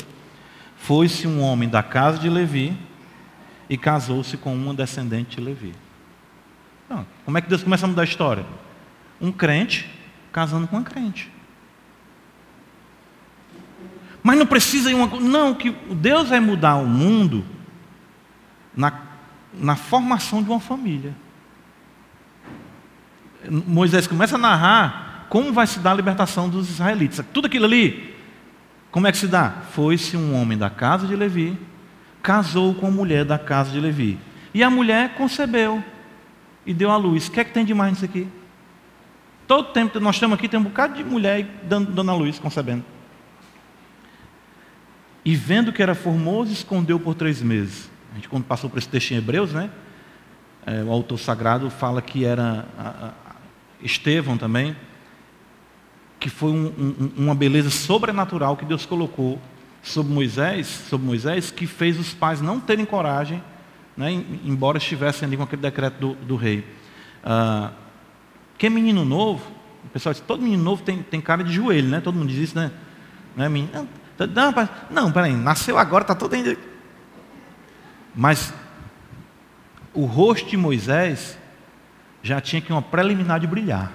[0.78, 2.74] Foi-se um homem da casa de Levi
[3.68, 5.74] e casou-se com uma descendente de Levi.
[6.86, 8.46] Então, como é que Deus começa a mudar a história?
[9.20, 9.90] Um crente
[10.32, 11.30] casando com uma crente.
[14.22, 17.44] Mas não precisa ir uma Não, que Deus vai mudar o mundo
[18.74, 19.02] na,
[19.52, 21.14] na formação de uma família.
[23.50, 27.24] Moisés começa a narrar como vai se dar a libertação dos israelitas.
[27.32, 28.14] Tudo aquilo ali,
[28.90, 29.62] como é que se dá?
[29.72, 31.58] Foi-se um homem da casa de Levi,
[32.22, 34.18] casou com a mulher da casa de Levi.
[34.52, 35.82] E a mulher concebeu
[36.64, 37.26] e deu à luz.
[37.26, 38.28] O que é que tem de mais nisso aqui?
[39.46, 42.84] Todo tempo nós estamos aqui, tem um bocado de mulher dando, dando a luz, concebendo.
[45.24, 47.90] E vendo que era formoso, escondeu por três meses.
[48.12, 49.70] A gente, quando passou por esse texto em Hebreus, né?
[50.66, 52.64] É, o autor sagrado fala que era
[53.82, 54.76] Estevão também,
[56.18, 59.40] que foi um, um, uma beleza sobrenatural que Deus colocou
[59.82, 63.42] sobre Moisés, sobre Moisés, que fez os pais não terem coragem,
[63.96, 64.10] né,
[64.44, 66.64] embora estivessem ali com aquele decreto do, do rei.
[67.22, 67.72] Ah,
[68.56, 69.50] que é menino novo,
[69.84, 72.00] o pessoal diz, todo menino novo tem, tem cara de joelho, né?
[72.00, 72.70] Todo mundo diz isso, né?
[73.36, 73.86] Não, é menino,
[74.34, 74.54] não,
[74.90, 76.56] não peraí, nasceu agora, está todo ainda.
[78.14, 78.54] Mas
[79.92, 81.38] o rosto de Moisés
[82.24, 83.92] já tinha que uma preliminar de brilhar.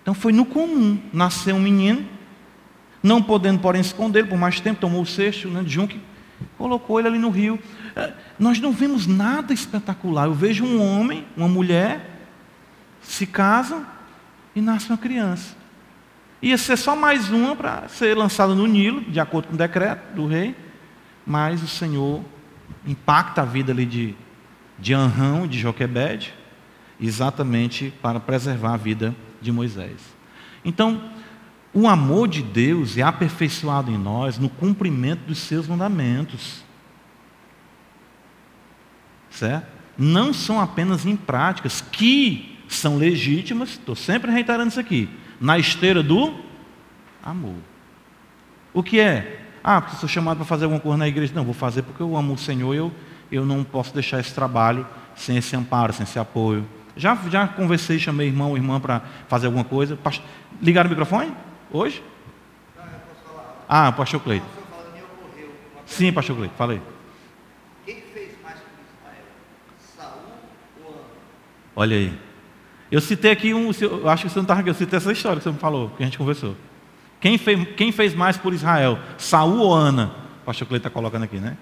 [0.00, 2.06] Então foi no comum, nasceu um menino,
[3.02, 6.00] não podendo, porém, esconder por mais tempo, tomou o cesto né, de Junque,
[6.56, 7.58] colocou ele ali no rio.
[7.96, 10.26] É, nós não vemos nada espetacular.
[10.26, 12.08] Eu vejo um homem, uma mulher,
[13.02, 13.84] se casam
[14.54, 15.56] e nasce uma criança.
[16.40, 20.14] Ia ser só mais uma para ser lançada no Nilo, de acordo com o decreto
[20.14, 20.54] do rei,
[21.26, 22.22] mas o Senhor
[22.86, 24.14] impacta a vida ali de,
[24.78, 26.34] de Anrão, de Joquebede,
[27.06, 30.00] exatamente para preservar a vida de Moisés.
[30.64, 31.10] Então,
[31.72, 36.62] o amor de Deus é aperfeiçoado em nós no cumprimento dos seus mandamentos.
[39.28, 39.66] Certo?
[39.98, 45.08] Não são apenas em práticas que são legítimas, estou sempre reiterando isso aqui,
[45.40, 46.34] na esteira do
[47.22, 47.56] amor.
[48.72, 49.46] O que é?
[49.62, 51.32] Ah, porque sou chamado para fazer alguma coisa na igreja.
[51.34, 52.92] Não, vou fazer porque eu amo o Senhor eu,
[53.30, 54.86] eu não posso deixar esse trabalho
[55.16, 56.66] sem esse amparo, sem esse apoio.
[56.96, 59.98] Já, já conversei, chamei irmão ou irmã para fazer alguma coisa.
[60.62, 61.32] Ligaram o microfone?
[61.72, 62.02] Hoje?
[63.68, 64.46] Ah, pastor Cleito.
[65.86, 66.80] Sim, pastor Cleito, falei.
[67.84, 68.66] Quem fez mais com
[68.98, 69.24] Israel?
[69.96, 70.22] Saul
[70.84, 71.00] ou Ana?
[71.74, 72.18] Olha aí.
[72.90, 75.38] Eu citei aqui um, eu acho que você não estava aqui, eu citei essa história
[75.38, 76.54] que você me falou, que a gente conversou.
[77.20, 78.98] Quem fez, quem fez mais por Israel?
[79.18, 80.14] Saul ou Ana?
[80.42, 81.56] O pastor Cleito está colocando aqui, né?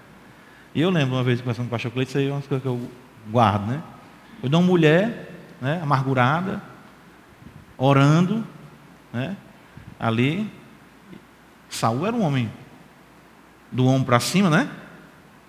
[0.75, 2.61] E eu lembro uma vez conversando com o pastor Cleito, isso aí é uma coisa
[2.61, 2.87] que eu
[3.31, 3.81] guardo, né?
[4.43, 6.61] Eu dou uma mulher, né, amargurada,
[7.77, 8.45] orando,
[9.13, 9.37] né,
[9.97, 10.51] ali.
[11.69, 12.51] Saul era um homem
[13.71, 14.69] do ombro para cima, né?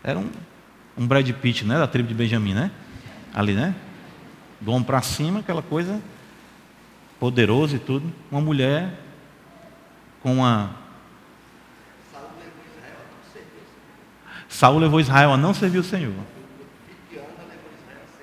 [0.03, 0.31] Era um,
[0.97, 2.71] um Brad Pitt, né, da tribo de Benjamim, né?
[3.35, 3.75] Ali, né?
[4.61, 6.01] Do ombro para cima, aquela coisa
[7.19, 8.11] poderosa e tudo.
[8.31, 9.01] Uma mulher
[10.23, 10.71] com uma
[14.49, 16.15] Saul levou Israel a não servir o Senhor.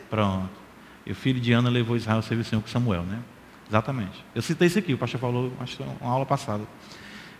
[0.09, 0.60] Pronto.
[1.05, 3.19] E o filho de Ana levou Israel a servir o Senhor com Samuel, né?
[3.67, 4.23] Exatamente.
[4.35, 6.63] Eu citei isso aqui, o pastor falou, acho que uma aula passada.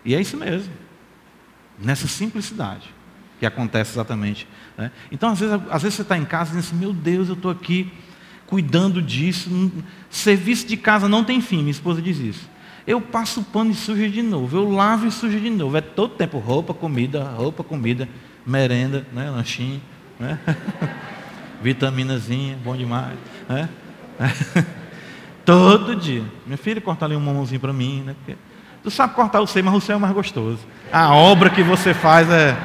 [0.04, 0.72] E é isso mesmo.
[1.78, 2.90] Nessa simplicidade
[3.40, 4.48] que acontece exatamente.
[4.78, 4.92] Né?
[5.12, 7.34] Então, às vezes, às vezes você está em casa e diz assim, meu Deus, eu
[7.34, 7.92] estou aqui
[8.46, 9.72] cuidando disso.
[10.10, 12.50] Serviço de casa não tem fim, minha esposa diz isso.
[12.86, 15.76] Eu passo o pano e suja de novo, eu lavo e suja de novo.
[15.76, 18.08] É todo tempo roupa, comida, roupa, comida,
[18.46, 19.30] merenda, né?
[19.30, 19.82] lanchinho,
[20.20, 20.40] né?
[21.62, 23.18] vitaminazinha, bom demais.
[23.48, 23.70] Né?
[25.46, 26.24] Todo dia.
[26.46, 28.04] Minha filha, corta ali um mamãozinho para mim.
[28.06, 28.16] Né?
[28.18, 28.38] Porque
[28.84, 30.60] tu sabe cortar o seio, mas o seio é mais gostoso.
[30.92, 32.58] A obra que você faz é.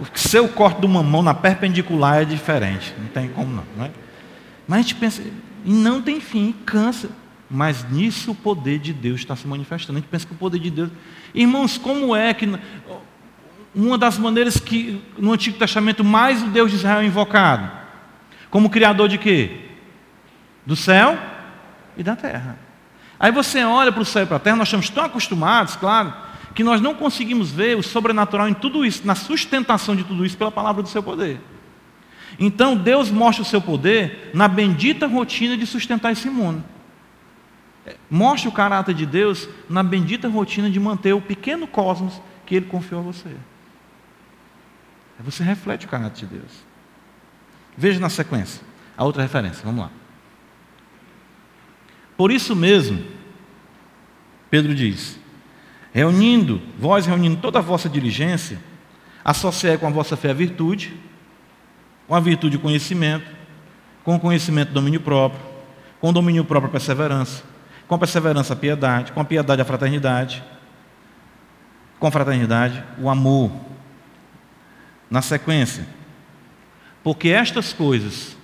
[0.00, 2.92] O seu corte do mamão na perpendicular é diferente.
[2.98, 3.64] Não tem como não.
[3.76, 3.90] não é?
[4.66, 5.22] Mas a gente pensa,
[5.64, 7.08] e não tem fim, cansa.
[7.48, 9.98] Mas nisso o poder de Deus está se manifestando.
[9.98, 10.90] A gente pensa que o poder de Deus.
[11.34, 12.48] Irmãos, como é que.
[13.74, 17.81] Uma das maneiras que no Antigo Testamento mais o Deus de Israel é invocado?
[18.52, 19.62] Como criador de quê?
[20.66, 21.18] Do céu
[21.96, 22.58] e da terra.
[23.18, 26.12] Aí você olha para o céu e para a terra, nós estamos tão acostumados, claro,
[26.54, 30.36] que nós não conseguimos ver o sobrenatural em tudo isso, na sustentação de tudo isso
[30.36, 31.40] pela palavra do seu poder.
[32.38, 36.62] Então Deus mostra o seu poder na bendita rotina de sustentar esse mundo.
[38.10, 42.66] Mostra o caráter de Deus na bendita rotina de manter o pequeno cosmos que Ele
[42.66, 43.34] confiou a você.
[45.20, 46.71] Você reflete o caráter de Deus.
[47.76, 48.62] Veja na sequência
[48.96, 49.62] a outra referência.
[49.64, 49.90] Vamos lá.
[52.16, 53.04] Por isso mesmo,
[54.50, 55.18] Pedro diz:
[55.92, 58.58] reunindo, vós reunindo toda a vossa diligência,
[59.24, 60.94] associai com a vossa fé a virtude,
[62.06, 63.30] com a virtude o conhecimento,
[64.04, 65.40] com o conhecimento domínio próprio,
[66.00, 67.42] com o domínio próprio a perseverança,
[67.88, 70.42] com a perseverança a piedade, com a piedade a fraternidade,
[71.98, 73.50] com a fraternidade o amor.
[75.10, 75.86] Na sequência,
[77.02, 78.36] porque estas coisas,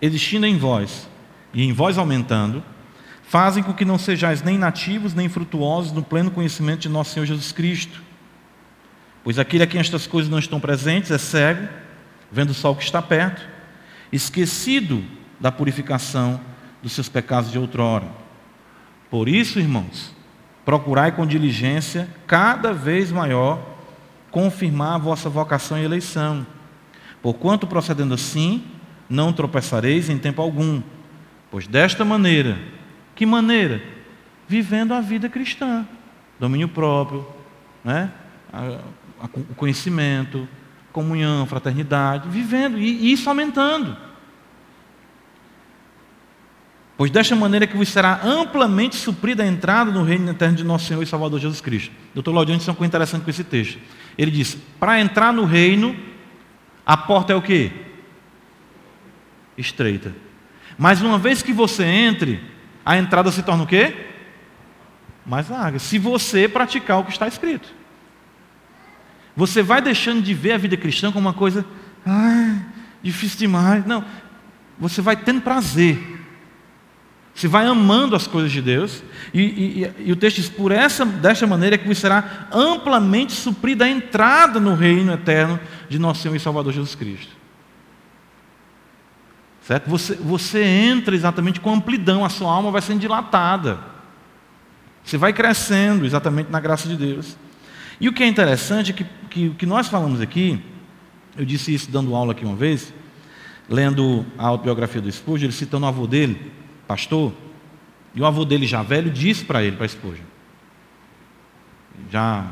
[0.00, 1.08] existindo em vós
[1.52, 2.62] e em vós aumentando,
[3.22, 7.26] fazem com que não sejais nem nativos nem frutuosos no pleno conhecimento de nosso Senhor
[7.26, 8.02] Jesus Cristo.
[9.22, 11.68] Pois aquele a quem estas coisas não estão presentes é cego,
[12.30, 13.42] vendo o sol que está perto,
[14.12, 15.02] esquecido
[15.40, 16.40] da purificação
[16.82, 18.06] dos seus pecados de outrora.
[19.10, 20.14] Por isso, irmãos,
[20.64, 23.74] procurai com diligência cada vez maior
[24.30, 26.46] confirmar a vossa vocação e eleição.
[27.24, 28.62] Porquanto procedendo assim,
[29.08, 30.82] não tropeçareis em tempo algum,
[31.50, 32.58] pois desta maneira
[33.14, 33.82] que maneira?
[34.46, 35.88] Vivendo a vida cristã.
[36.38, 37.26] Domínio próprio,
[37.82, 38.12] né?
[39.34, 40.46] o conhecimento,
[40.92, 43.96] comunhão, fraternidade, vivendo, e isso aumentando.
[46.94, 50.84] Pois desta maneira que vos será amplamente suprida a entrada no reino eterno de nosso
[50.84, 51.90] Senhor e Salvador Jesus Cristo.
[52.12, 53.78] Doutor Laudiano disse uma coisa interessante com esse texto.
[54.18, 55.96] Ele diz: para entrar no reino,
[56.86, 57.72] a porta é o quê?
[59.56, 60.14] Estreita.
[60.76, 62.42] Mas uma vez que você entre,
[62.84, 64.08] a entrada se torna o quê?
[65.24, 65.78] Mais larga.
[65.78, 67.72] Se você praticar o que está escrito.
[69.36, 71.64] Você vai deixando de ver a vida cristã como uma coisa,
[72.04, 72.64] ai,
[73.02, 73.84] difícil demais.
[73.84, 74.04] Não.
[74.78, 76.13] Você vai tendo prazer.
[77.34, 79.02] Você vai amando as coisas de Deus.
[79.32, 83.84] E, e, e o texto diz: por essa, desta maneira que você será amplamente suprida
[83.84, 87.32] a entrada no reino eterno de nosso Senhor e Salvador Jesus Cristo.
[89.62, 89.88] Certo?
[89.88, 93.80] Você, você entra exatamente com amplidão, a sua alma vai sendo dilatada.
[95.02, 97.36] Você vai crescendo exatamente na graça de Deus.
[98.00, 100.62] E o que é interessante é que, que o que nós falamos aqui,
[101.36, 102.92] eu disse isso dando aula aqui uma vez,
[103.68, 106.52] lendo a autobiografia do Spurgeon, ele citando o avô dele,
[106.86, 107.32] pastor,
[108.14, 110.24] e o avô dele já velho disse para ele, para Spurgeon,
[112.10, 112.46] já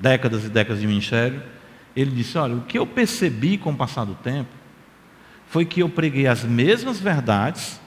[0.00, 1.42] décadas e décadas de ministério,
[1.94, 4.50] ele disse, olha, o que eu percebi com o passar do tempo,
[5.48, 7.80] foi que eu preguei as mesmas verdades,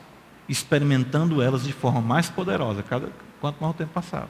[0.47, 4.29] experimentando elas de forma mais poderosa, cada, quanto mais o tempo passava.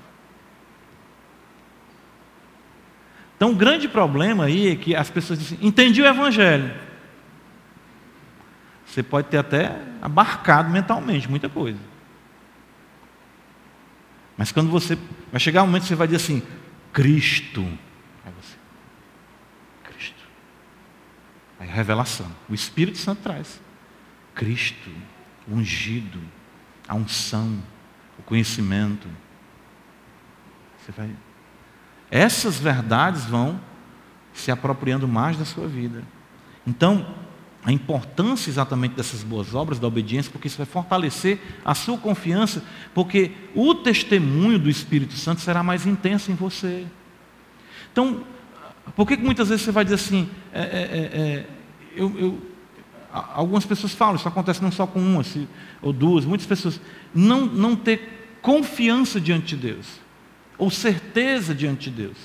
[3.38, 6.74] Então, o grande problema aí é que as pessoas dizem, entendi o Evangelho.
[8.90, 11.80] Você pode ter até abarcado mentalmente muita coisa.
[14.36, 14.98] Mas quando você.
[15.32, 16.42] Vai chegar um momento que você vai dizer assim:
[16.92, 17.66] Cristo
[21.60, 22.26] Aí a revelação.
[22.48, 23.60] O Espírito Santo traz.
[24.34, 24.90] Cristo,
[25.46, 26.22] o ungido,
[26.88, 27.62] a unção,
[28.18, 29.08] o conhecimento.
[30.80, 31.14] Você vai.
[32.10, 33.60] Essas verdades vão
[34.34, 36.04] se apropriando mais da sua vida.
[36.66, 37.14] Então,
[37.64, 42.64] a importância exatamente dessas boas obras, da obediência, porque isso vai fortalecer a sua confiança,
[42.94, 46.86] porque o testemunho do Espírito Santo será mais intenso em você.
[47.92, 48.24] Então,
[48.96, 51.46] por que, muitas vezes você vai dizer assim, é, é, é, é,
[51.96, 52.42] eu, eu,
[53.12, 55.24] algumas pessoas falam, isso acontece não só com uma
[55.82, 56.80] ou duas, muitas pessoas,
[57.14, 59.86] não, não ter confiança diante de Deus,
[60.58, 62.18] ou certeza diante de Deus.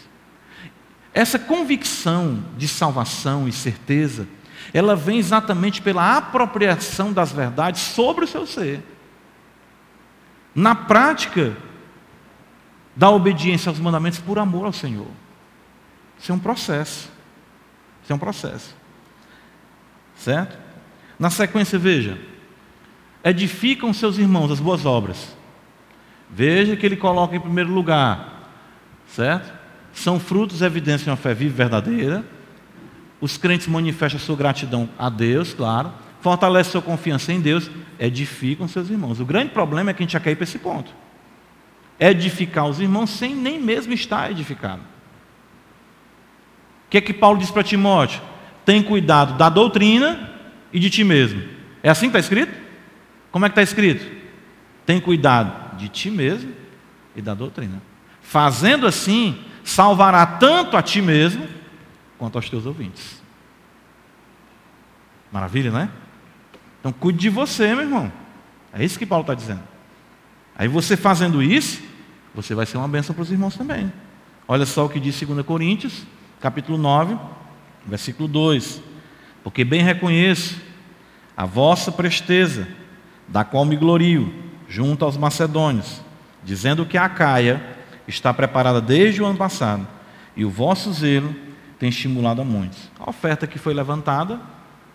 [1.13, 4.29] Essa convicção de salvação e certeza,
[4.73, 8.83] ela vem exatamente pela apropriação das verdades sobre o seu ser.
[10.55, 11.57] Na prática
[12.97, 15.09] da obediência aos mandamentos por amor ao Senhor.
[16.19, 17.11] Isso é um processo.
[18.03, 18.75] Isso é um processo.
[20.17, 20.57] Certo?
[21.19, 22.19] Na sequência, veja.
[23.23, 25.37] Edificam seus irmãos as boas obras.
[26.31, 28.51] Veja que ele coloca em primeiro lugar.
[29.09, 29.53] Certo?
[29.93, 32.25] São frutos evidências de uma fé viva e verdadeira.
[33.25, 35.91] Os crentes manifestam sua gratidão a Deus, claro.
[36.21, 37.71] Fortalecem sua confiança em Deus.
[37.99, 39.19] Edificam seus irmãos.
[39.19, 40.93] O grande problema é que a gente já quer para esse ponto.
[41.99, 44.83] Edificar os irmãos sem nem mesmo estar edificado.
[44.83, 48.21] O que é que Paulo diz para Timóteo?
[48.63, 50.31] Tem cuidado da doutrina
[50.71, 51.43] e de ti mesmo.
[51.83, 52.53] É assim que está escrito?
[53.33, 54.05] Como é que está escrito?
[54.85, 56.53] Tem cuidado de ti mesmo
[57.17, 57.81] e da doutrina.
[58.21, 61.64] Fazendo assim, salvará tanto a ti mesmo
[62.25, 63.23] quanto aos teus ouvintes.
[65.31, 65.91] Maravilha, não é?
[66.81, 68.11] Então cuide de você, meu irmão.
[68.73, 69.61] É isso que Paulo está dizendo.
[70.57, 71.83] Aí você fazendo isso,
[72.35, 73.93] você vai ser uma bênção para os irmãos também.
[74.49, 76.07] Olha só o que diz 2 Coríntios,
[76.41, 77.19] capítulo 9,
[77.85, 78.81] versículo 2.
[79.43, 80.59] Porque bem reconheço
[81.37, 82.67] a vossa presteza,
[83.29, 84.33] da qual me glorio,
[84.67, 86.01] junto aos macedônios,
[86.43, 87.63] dizendo que a Caia
[88.09, 89.87] está preparada desde o ano passado,
[90.35, 91.45] e o vosso zelo
[91.85, 92.91] tem estimulado a muitos.
[92.99, 94.41] A oferta que foi levantada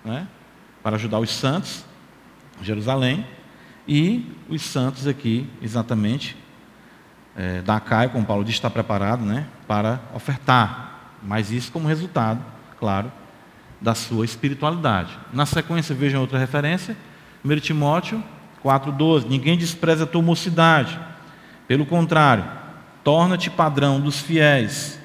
[0.04, 0.28] né,
[0.82, 1.86] para ajudar os santos,
[2.64, 3.28] Jerusalém,
[3.88, 6.36] e os santos aqui, exatamente,
[7.36, 12.44] é, da Caia, como Paulo diz, está preparado né, para ofertar, mas isso como resultado,
[12.80, 13.12] claro,
[13.80, 15.16] da sua espiritualidade.
[15.32, 16.98] Na sequência, vejam outra referência,
[17.46, 18.24] 1 Timóteo
[18.66, 21.00] 4,12: Ninguém despreza a tua mocidade,
[21.68, 22.46] pelo contrário,
[23.04, 25.00] torna-te padrão dos fiéis,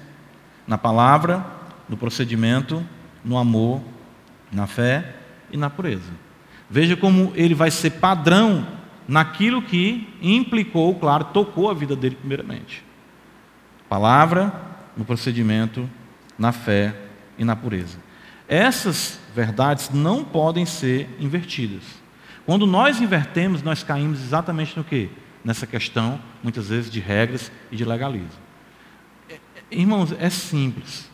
[0.67, 1.53] na palavra,
[1.89, 2.85] no procedimento,
[3.25, 3.83] no amor,
[4.51, 5.17] na fé
[5.51, 6.13] e na pureza.
[6.69, 8.67] Veja como ele vai ser padrão
[9.07, 12.85] naquilo que implicou, claro, tocou a vida dele primeiramente.
[13.89, 14.53] Palavra,
[14.97, 15.89] no procedimento,
[16.39, 16.95] na fé
[17.39, 17.99] e na pureza.
[18.49, 21.83] Essas verdades não podem ser invertidas.
[22.47, 25.11] Quando nós invertemos, nós caímos exatamente no que?
[25.43, 28.43] Nessa questão, muitas vezes, de regras e de legalismo.
[29.29, 29.39] É, é,
[29.71, 31.11] irmãos, é simples.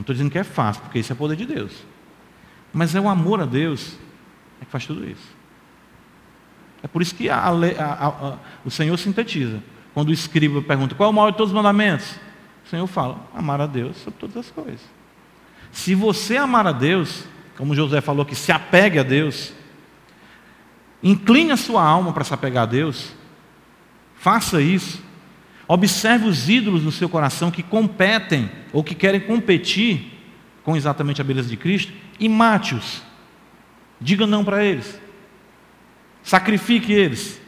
[0.00, 1.84] Não estou dizendo que é fácil, porque isso é poder de Deus.
[2.72, 3.98] Mas é o amor a Deus
[4.58, 5.28] é que faz tudo isso.
[6.82, 9.62] É por isso que a, a, a, o Senhor sintetiza.
[9.92, 12.12] Quando o escriba pergunta qual é o maior de todos os mandamentos,
[12.64, 14.80] o Senhor fala: amar a Deus sobre todas as coisas.
[15.70, 17.24] Se você amar a Deus,
[17.58, 19.52] como José falou que se apegue a Deus,
[21.02, 23.12] incline a sua alma para se apegar a Deus,
[24.16, 25.02] faça isso.
[25.72, 30.18] Observe os ídolos no seu coração que competem ou que querem competir
[30.64, 33.04] com exatamente a beleza de Cristo e mate-os.
[34.00, 35.00] Diga não para eles.
[36.24, 37.40] Sacrifique eles.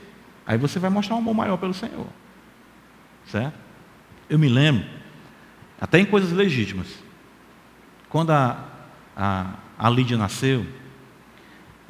[0.47, 2.07] Aí você vai mostrar um amor maior pelo Senhor.
[3.27, 3.59] Certo?
[4.31, 4.87] Eu me lembro,
[5.81, 6.87] até em coisas legítimas.
[8.09, 8.65] Quando a,
[9.17, 10.65] a, a Lídia nasceu,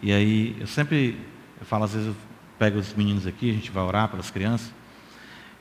[0.00, 1.14] e aí eu sempre
[1.60, 2.16] eu falo, às vezes eu
[2.58, 4.72] pego os meninos aqui, a gente vai orar pelas crianças,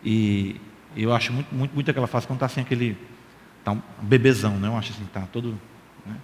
[0.03, 0.59] e
[0.95, 2.97] eu acho muito, muito, muito aquela fase quando está assim aquele.
[3.63, 4.67] Tá um bebezão, né?
[4.67, 5.59] Eu acho assim, tá todo.
[6.05, 6.15] Né?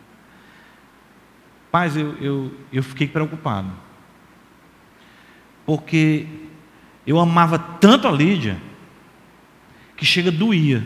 [1.71, 3.71] Paz, eu, eu, eu fiquei preocupado
[5.67, 6.25] porque
[7.05, 8.57] eu amava tanto a Lídia
[9.97, 10.82] que chega doía.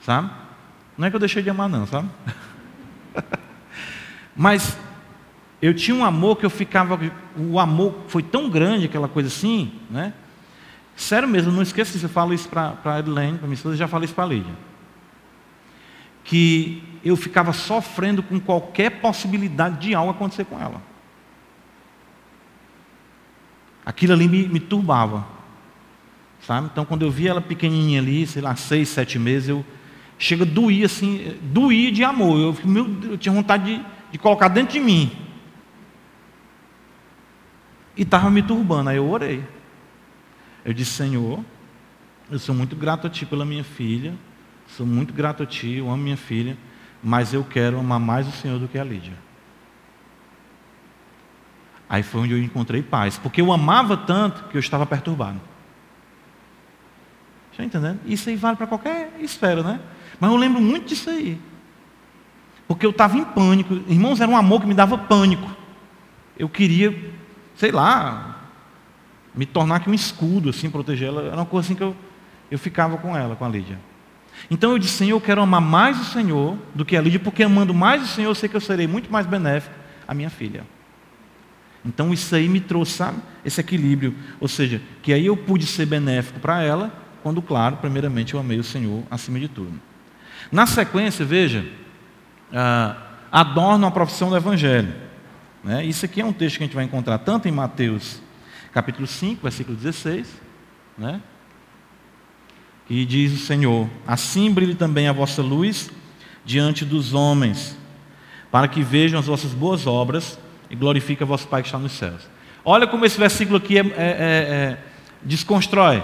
[0.00, 0.30] Sabe?
[0.96, 2.08] Não é que eu deixei de amar, não, sabe?
[4.36, 4.78] Mas
[5.60, 6.96] eu tinha um amor que eu ficava.
[7.36, 10.14] O amor foi tão grande, aquela coisa assim, né?
[10.96, 12.06] Sério mesmo, não esqueça disso.
[12.06, 14.54] Eu falo isso para a Edilene, para minha esposa, já falei isso para a Lídia.
[16.24, 20.82] Que eu ficava sofrendo com qualquer possibilidade de algo acontecer com ela.
[23.86, 25.24] aquilo ali me, me turbava.
[26.40, 26.68] Sabe?
[26.72, 29.64] Então, quando eu via ela pequenininha ali, sei lá, seis, sete meses, eu
[30.18, 32.38] chega a doer assim, doía de amor.
[32.38, 35.12] Eu, meu, eu tinha vontade de, de colocar dentro de mim.
[37.96, 38.90] E estava me turbando.
[38.90, 39.42] Aí eu orei.
[40.66, 41.44] Eu disse, Senhor,
[42.28, 44.12] eu sou muito grato a Ti pela minha filha.
[44.66, 46.58] Sou muito grato a Ti, eu amo minha filha.
[47.00, 49.16] Mas eu quero amar mais o Senhor do que a Lídia.
[51.88, 55.40] Aí foi onde eu encontrei paz, porque eu amava tanto que eu estava perturbado.
[57.52, 58.00] Está entendendo?
[58.04, 59.78] Isso aí vale para qualquer esfera, né?
[60.18, 61.40] Mas eu lembro muito disso aí.
[62.66, 63.72] Porque eu estava em pânico.
[63.86, 65.48] Irmãos, era um amor que me dava pânico.
[66.36, 67.12] Eu queria,
[67.54, 68.35] sei lá,
[69.36, 71.22] me tornar aqui um escudo, assim, proteger ela.
[71.22, 71.94] Era uma coisa assim que eu,
[72.50, 73.78] eu ficava com ela, com a Lídia.
[74.50, 77.42] Então eu disse, Senhor, eu quero amar mais o Senhor do que a Lídia, porque
[77.42, 79.74] amando mais o Senhor, eu sei que eu serei muito mais benéfico
[80.08, 80.64] à minha filha.
[81.84, 84.14] Então isso aí me trouxe, sabe, esse equilíbrio.
[84.40, 88.58] Ou seja, que aí eu pude ser benéfico para ela, quando, claro, primeiramente eu amei
[88.58, 89.80] o Senhor acima de tudo.
[90.50, 91.64] Na sequência, veja,
[92.52, 92.96] ah,
[93.30, 94.94] adornam a profissão do Evangelho.
[95.62, 95.84] Né?
[95.84, 98.20] Isso aqui é um texto que a gente vai encontrar tanto em Mateus
[98.76, 100.28] capítulo 5, versículo 16,
[100.98, 101.22] né?
[102.90, 105.90] E diz o Senhor: Assim brilhe também a vossa luz
[106.44, 107.74] diante dos homens,
[108.50, 111.92] para que vejam as vossas boas obras e glorifiquem a vosso Pai que está nos
[111.92, 112.28] céus.
[112.62, 114.84] Olha como esse versículo aqui é, é, é, é
[115.22, 116.02] desconstrói.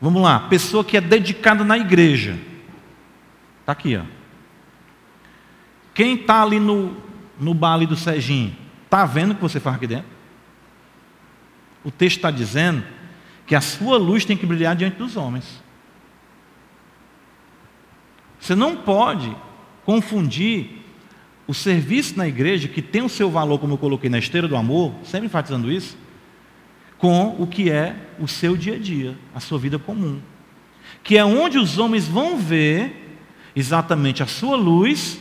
[0.00, 2.36] Vamos lá, pessoa que é dedicada na igreja.
[3.60, 4.02] Está aqui, ó.
[5.94, 6.96] Quem está ali no,
[7.38, 10.15] no bar do Serginho, está vendo o que você faz aqui dentro?
[11.86, 12.82] O texto está dizendo
[13.46, 15.62] que a sua luz tem que brilhar diante dos homens.
[18.40, 19.34] Você não pode
[19.84, 20.82] confundir
[21.46, 24.56] o serviço na igreja, que tem o seu valor, como eu coloquei na esteira do
[24.56, 25.96] amor, sempre enfatizando isso,
[26.98, 30.20] com o que é o seu dia a dia, a sua vida comum.
[31.04, 33.20] Que é onde os homens vão ver
[33.54, 35.20] exatamente a sua luz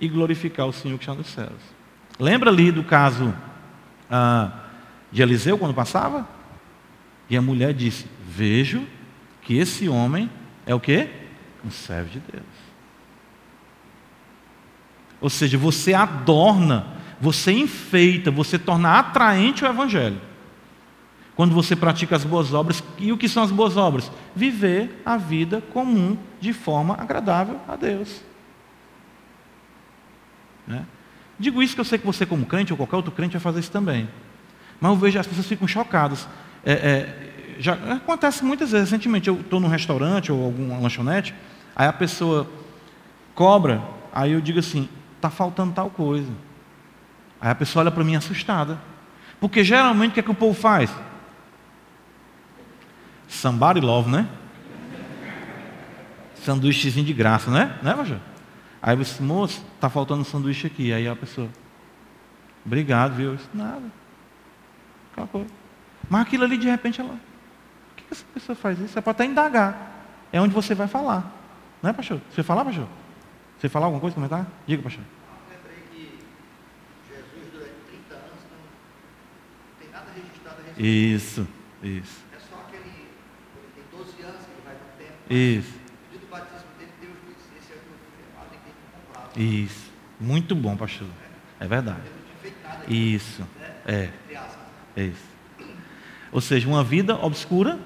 [0.00, 1.74] e glorificar o Senhor que está nos céus.
[2.16, 3.34] Lembra ali do caso
[4.08, 4.65] ah,
[5.16, 6.28] de Eliseu quando passava?
[7.30, 8.86] E a mulher disse: Vejo
[9.40, 10.30] que esse homem
[10.66, 11.08] é o que?
[11.64, 12.44] Um servo de Deus.
[15.18, 20.20] Ou seja, você adorna, você enfeita, você torna atraente o Evangelho.
[21.34, 24.12] Quando você pratica as boas obras, e o que são as boas obras?
[24.34, 28.22] Viver a vida comum de forma agradável a Deus.
[30.66, 30.84] Né?
[31.38, 33.60] Digo isso que eu sei que você, como crente, ou qualquer outro crente, vai fazer
[33.60, 34.06] isso também.
[34.80, 36.28] Mas eu vejo as pessoas ficam chocadas.
[36.64, 38.90] É, é, já acontece muitas vezes.
[38.90, 41.34] Recentemente eu estou num restaurante ou alguma lanchonete,
[41.74, 42.48] aí a pessoa
[43.34, 46.30] cobra, aí eu digo assim, está faltando tal coisa.
[47.40, 48.78] Aí a pessoa olha para mim assustada.
[49.38, 50.90] Porque geralmente o que, é que o povo faz?
[53.28, 54.26] Somebody love, né?
[56.36, 57.78] Sanduíchezinho de graça, né?
[57.82, 58.18] Né, Major?
[58.80, 60.92] Aí você, moço, está faltando um sanduíche aqui.
[60.92, 61.48] Aí a pessoa,
[62.64, 63.30] obrigado, viu?
[63.30, 63.82] Eu disse, nada.
[66.08, 67.10] Mas aquilo ali, de repente, ela,
[67.88, 68.98] por que essa pessoa faz isso?
[68.98, 69.92] É para até indagar.
[70.32, 71.32] É onde você vai falar.
[71.82, 72.20] Não é, pastor?
[72.30, 72.86] Você falar, pastor?
[73.58, 74.46] Você falar alguma coisa, comentar?
[74.66, 75.04] Diga, pastor.
[80.78, 81.48] Isso,
[81.82, 82.20] isso.
[82.34, 85.32] É só aquele, ele tem 12 anos que ele vai no tempo.
[85.32, 85.72] Isso.
[85.72, 88.72] No dia do batismo dele, Deus disse, esse é o meu filho amado em quem
[88.74, 89.40] tu comprado.
[89.40, 89.90] Isso.
[90.20, 91.08] Muito bom, pastor.
[91.58, 92.00] É verdade.
[92.02, 93.42] Não nada ainda, Isso.
[93.58, 93.76] né?
[93.86, 94.12] É.
[94.96, 95.36] é isso.
[96.32, 97.78] Ou seja, uma vida obscura,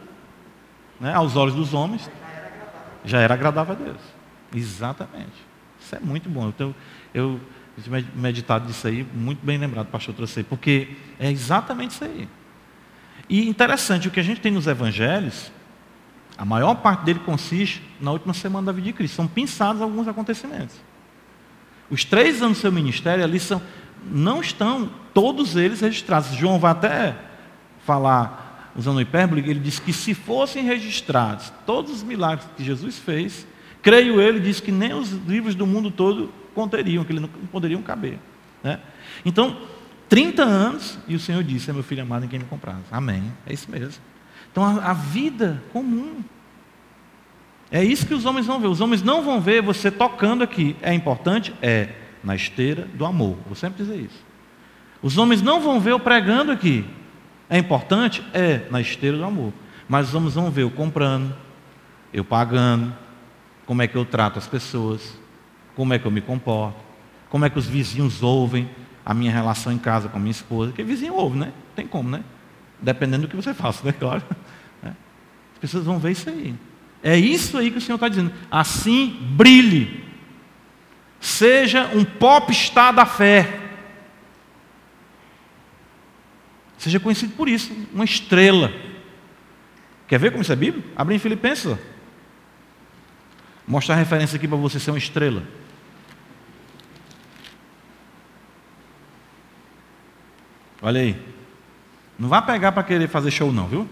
[0.98, 2.10] né, aos olhos dos homens,
[3.04, 4.00] já era agradável a Deus.
[4.54, 5.32] Exatamente.
[5.80, 6.46] Isso é muito bom.
[6.46, 6.74] Eu tenho,
[7.14, 7.40] eu
[8.14, 12.28] meditado disso aí, muito bem lembrado, pastor trouxe aí, porque é exatamente isso aí.
[13.28, 15.52] E interessante, o que a gente tem nos evangelhos,
[16.36, 19.14] a maior parte dele consiste na última semana da vida de Cristo.
[19.14, 20.74] São pensados alguns acontecimentos.
[21.88, 23.62] Os três anos do seu ministério ali são,
[24.10, 26.30] não estão todos eles registrados.
[26.34, 27.16] João vai até
[27.84, 32.98] falar, usando o hipérbole, ele diz que se fossem registrados todos os milagres que Jesus
[32.98, 33.46] fez,
[33.82, 37.82] creio ele, diz que nem os livros do mundo todo conteriam, que ele não poderiam
[37.82, 38.18] caber.
[38.62, 38.78] Né?
[39.24, 39.56] Então,
[40.08, 42.78] 30 anos, e o Senhor disse, é meu filho amado em quem me compraz.
[42.90, 43.32] Amém.
[43.46, 44.02] É isso mesmo.
[44.50, 46.22] Então, a, a vida comum.
[47.70, 48.66] É isso que os homens vão ver.
[48.66, 50.74] Os homens não vão ver você tocando aqui.
[50.82, 51.54] É importante?
[51.62, 51.90] É.
[52.22, 53.38] Na esteira do amor.
[53.46, 54.24] Vou sempre dizer isso.
[55.02, 56.84] Os homens não vão ver eu pregando aqui.
[57.48, 58.22] É importante?
[58.32, 58.66] É.
[58.70, 59.52] Na esteira do amor.
[59.88, 61.34] Mas os homens vão ver eu comprando,
[62.12, 62.94] eu pagando,
[63.66, 65.18] como é que eu trato as pessoas,
[65.74, 66.78] como é que eu me comporto,
[67.28, 68.70] como é que os vizinhos ouvem
[69.04, 71.52] a minha relação em casa com a minha esposa, que vizinho ouve, né?
[71.74, 72.22] Tem como, né?
[72.80, 73.92] Dependendo do que você faça, né?
[73.98, 74.22] Claro.
[74.84, 76.54] As pessoas vão ver isso aí.
[77.02, 78.32] É isso aí que o Senhor está dizendo.
[78.50, 80.04] Assim brilhe.
[81.20, 83.60] Seja um popstar da fé.
[86.78, 88.72] Seja conhecido por isso, uma estrela.
[90.08, 90.88] Quer ver como isso é bíblico?
[90.96, 91.76] Abre em Filipenses.
[93.68, 95.42] Mostrar a referência aqui para você ser uma estrela.
[100.80, 101.16] Olha aí.
[102.18, 103.88] Não vá pegar para querer fazer show não, viu?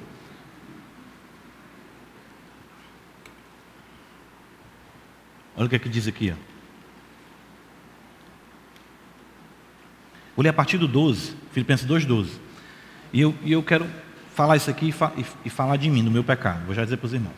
[5.57, 6.33] Olha o que, é que diz aqui.
[6.33, 6.48] Ó.
[10.39, 12.29] Vou ler a partir do 12, Filipenses 2,12.
[13.13, 13.85] E eu, e eu quero
[14.37, 15.13] falar isso aqui e, fa
[15.45, 16.65] e, falar de mim, do meu pecado.
[16.65, 17.35] Vou já dizer para os irmãos.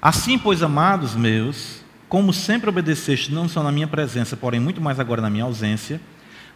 [0.00, 5.00] Assim, pois, amados meus, como sempre obedeceste, não só na minha presença, porém muito mais
[5.00, 6.00] agora na minha ausência,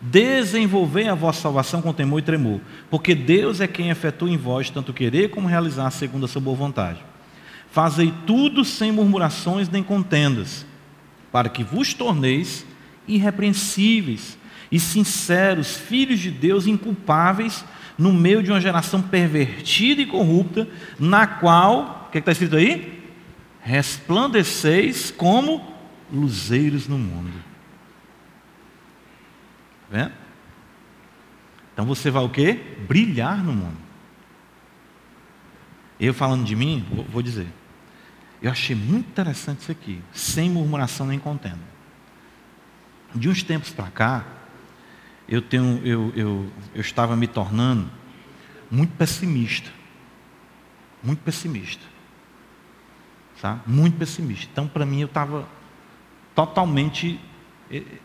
[0.00, 4.70] desenvolvei a vossa salvação com temor e tremor, porque Deus é quem efetua em vós
[4.70, 7.00] tanto querer como realizar segundo a sua boa vontade.
[7.72, 10.64] Fazei tudo sem murmurações nem contendas,
[11.32, 12.64] para que vos torneis
[13.08, 14.37] irrepreensíveis
[14.70, 17.64] e sinceros, filhos de Deus inculpáveis,
[17.96, 22.56] no meio de uma geração pervertida e corrupta, na qual, o que é está escrito
[22.56, 23.02] aí?
[23.60, 25.74] Resplandeceis como
[26.12, 27.32] luzeiros no mundo.
[29.82, 30.12] Tá vendo?
[31.72, 32.60] Então você vai o quê?
[32.86, 33.76] Brilhar no mundo.
[35.98, 37.48] Eu falando de mim, vou dizer.
[38.40, 41.58] Eu achei muito interessante isso aqui, sem murmuração nem contenda.
[43.12, 44.24] De uns tempos para cá,
[45.28, 47.90] eu, tenho, eu, eu, eu estava me tornando
[48.70, 49.70] muito pessimista.
[51.02, 51.84] Muito pessimista.
[53.36, 53.60] Sabe?
[53.66, 54.48] Muito pessimista.
[54.50, 55.46] Então, para mim, eu estava
[56.34, 57.20] totalmente.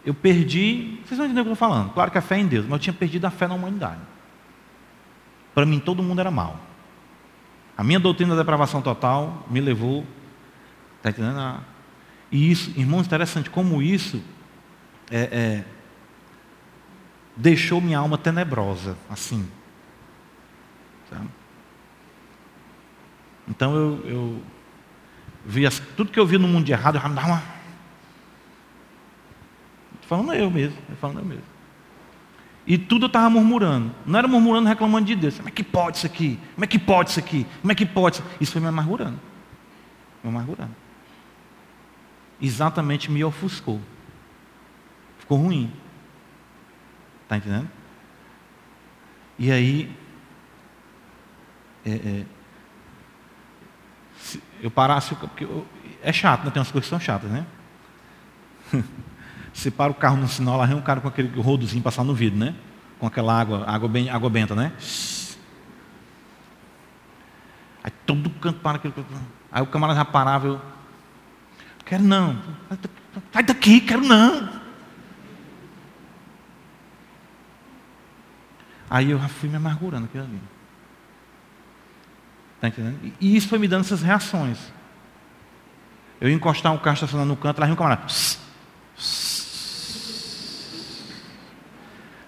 [0.05, 0.99] Eu perdi.
[1.05, 1.93] Vocês vão entender o que eu estou falando.
[1.93, 4.01] Claro que a fé é em Deus, mas eu tinha perdido a fé na humanidade.
[5.53, 6.59] Para mim, todo mundo era mal.
[7.77, 10.05] A minha doutrina da depravação total me levou.
[10.97, 11.61] Está entendendo?
[12.31, 14.21] E isso, irmãos, interessante como isso
[15.11, 15.65] é, é,
[17.35, 19.47] deixou minha alma tenebrosa, assim.
[21.09, 21.27] Sabe?
[23.47, 24.41] Então eu, eu
[25.45, 27.41] via tudo que eu vi no mundo de errado, eu já me dava.
[30.01, 31.53] Falando eu mesmo, falando eu mesmo.
[32.65, 33.93] E tudo eu estava murmurando.
[34.05, 35.35] Não era murmurando, reclamando de Deus.
[35.35, 36.39] Como é que pode isso aqui?
[36.55, 37.45] Como é que pode isso aqui?
[37.61, 38.23] Como é que pode?
[38.39, 39.19] Isso foi me amargurando.
[40.23, 40.75] Me amargurando.
[42.41, 43.81] Exatamente me ofuscou.
[45.19, 45.71] Ficou ruim.
[47.23, 47.69] Está entendendo?
[49.37, 49.95] E aí,
[51.85, 52.25] é, é,
[54.17, 55.65] se eu parasse, porque eu,
[56.01, 56.51] é chato, né?
[56.51, 57.45] tem umas coisas que são chatas, né?
[59.53, 62.13] Você para o carro no sinal, lá vem um cara com aquele rodozinho passar no
[62.13, 62.55] vidro, né?
[62.99, 64.71] Com aquela água, água, bem, água benta, né?
[67.83, 68.93] Aí todo canto para aquele.
[69.51, 70.61] Aí o camarada já parava, eu.
[71.85, 72.41] Quero não.
[73.31, 74.62] Sai daqui, quero não.
[78.93, 80.39] Aí eu já fui me amargurando aquilo ali.
[82.57, 83.11] Está entendendo?
[83.19, 84.59] E isso foi me dando essas reações.
[86.21, 88.05] Eu ia encostar um carro estacionado no canto, lá vinha um camarada.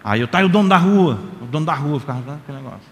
[0.03, 1.19] Aí eu, tá o dono da rua.
[1.39, 2.89] O dono da rua ficava dando aquele negócio.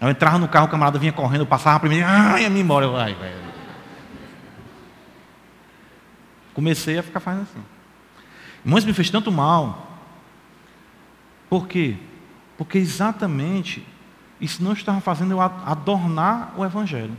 [0.00, 2.84] Eu entrava no carro, o camarada vinha correndo, eu passava primeiro, ah, ia me embora.
[2.84, 3.52] Eu, ai, velho.
[6.52, 7.64] Comecei a ficar fazendo assim.
[8.64, 9.91] Irmãos, me fez tanto mal
[11.52, 11.98] por quê?
[12.56, 13.86] Porque exatamente
[14.40, 17.14] isso não estava fazendo eu adornar o Evangelho.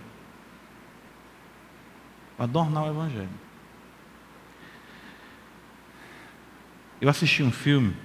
[2.40, 3.30] Adornar o Evangelho.
[7.00, 7.96] Eu assisti um filme.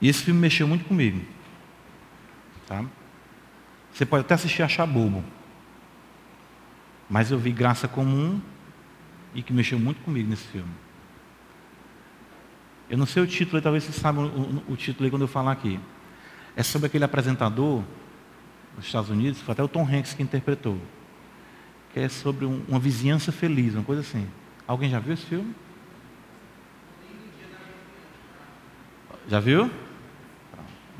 [0.00, 1.24] E esse filme mexeu muito comigo.
[2.66, 2.84] Tá?
[3.92, 5.22] Você pode até assistir e achar bobo.
[7.08, 8.42] Mas eu vi graça comum
[9.32, 10.85] e que mexeu muito comigo nesse filme.
[12.88, 15.52] Eu não sei o título, talvez vocês saibam o, o, título aí quando eu falar
[15.52, 15.80] aqui.
[16.54, 17.82] É sobre aquele apresentador
[18.76, 20.78] nos Estados Unidos, foi até o Tom Hanks que interpretou.
[21.92, 24.28] Que é sobre um, uma vizinhança feliz, uma coisa assim.
[24.66, 25.54] Alguém já viu esse filme?
[29.28, 29.70] Já viu?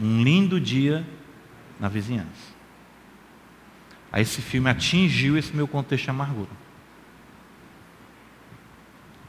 [0.00, 1.06] Um lindo dia
[1.78, 2.56] na vizinhança.
[4.10, 6.50] Aí esse filme atingiu esse meu contexto de amargura.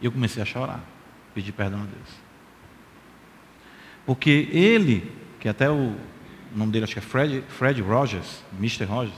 [0.02, 0.84] E eu comecei a chorar,
[1.34, 2.27] pedir perdão a Deus.
[4.08, 5.94] Porque ele, que até o,
[6.56, 8.86] nome dele acho que é Fred, Fred Rogers, Mr.
[8.86, 9.18] Rogers,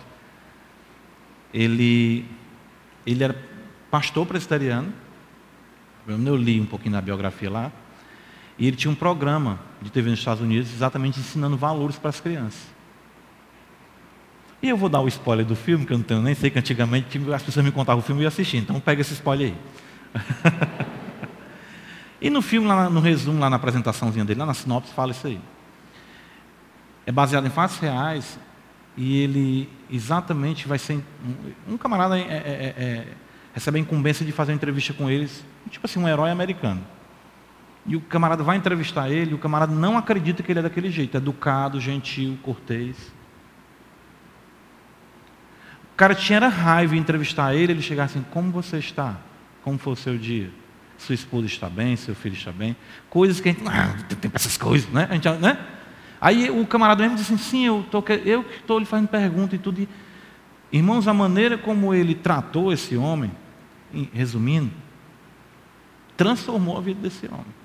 [1.54, 2.26] ele,
[3.06, 3.36] ele era
[3.92, 4.92] pastor presbiteriano,
[6.08, 7.72] eu li um pouquinho da biografia lá,
[8.58, 12.20] e ele tinha um programa de TV nos Estados Unidos exatamente ensinando valores para as
[12.20, 12.68] crianças.
[14.60, 16.58] E eu vou dar o spoiler do filme, que eu não tenho, nem sei que
[16.58, 19.54] antigamente as pessoas me contavam o filme e eu ia assistir, então pega esse spoiler
[19.54, 20.90] aí.
[22.22, 25.26] E no filme, lá no resumo, lá na apresentaçãozinha dele, lá na sinopse, fala isso
[25.26, 25.40] aí.
[27.06, 28.38] É baseado em fatos reais
[28.98, 31.02] e ele exatamente vai ser.
[31.68, 33.08] Um, camarada é, é, é, é,
[33.54, 36.82] recebe a incumbência de fazer uma entrevista com eles, tipo assim, um herói americano.
[37.86, 41.16] E o camarada vai entrevistar ele, o camarada não acredita que ele é daquele jeito,
[41.16, 43.12] educado, gentil, cortês.
[45.94, 49.18] O cara tinha raiva em entrevistar ele, ele chegar assim, como você está?
[49.64, 50.52] Como foi o seu dia?
[51.00, 52.76] Sua esposa está bem, seu filho está bem.
[53.10, 53.68] Coisas que a gente.
[53.68, 55.08] Ah, tem essas coisas, né?
[55.10, 55.58] A gente, né?
[56.22, 59.56] Aí o camarada mesmo disse assim: sim, eu tô, eu que estou lhe fazendo pergunta
[59.56, 59.88] e tudo.
[60.72, 63.32] Irmãos, a maneira como ele tratou esse homem,
[64.14, 64.72] resumindo,
[66.16, 67.60] transformou a vida desse homem.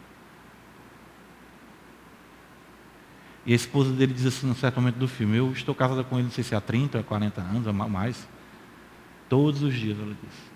[3.47, 6.16] E a esposa dele diz assim, num certo momento do filme, eu estou casada com
[6.16, 8.26] ele, não sei se há 30 ou 40 anos, ou mais.
[9.28, 10.53] Todos os dias, ela diz.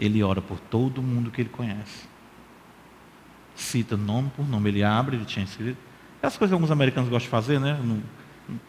[0.00, 2.08] Ele ora por todo mundo que ele conhece.
[3.54, 4.70] Cita nome por nome.
[4.70, 5.76] Ele abre, ele tinha escrito.
[6.22, 7.78] Essas coisas que alguns americanos gostam de fazer, né?
[7.84, 8.02] Não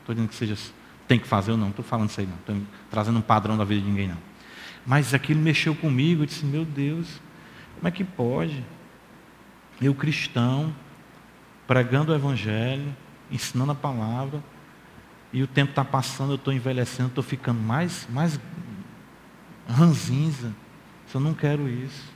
[0.02, 0.58] estou dizendo que seja,
[1.08, 2.36] tem que fazer ou não, estou falando isso aí não.
[2.36, 2.58] Estou
[2.90, 4.18] trazendo um padrão da vida de ninguém não.
[4.86, 7.22] Mas aquilo mexeu comigo, eu disse, meu Deus,
[7.76, 8.64] como é que pode?
[9.82, 10.76] Eu cristão,
[11.66, 12.94] pregando o Evangelho,
[13.32, 14.44] ensinando a palavra,
[15.32, 18.38] e o tempo está passando, eu estou envelhecendo, estou ficando mais, mais
[19.68, 20.54] ranzinza.
[21.14, 22.12] Eu não quero isso.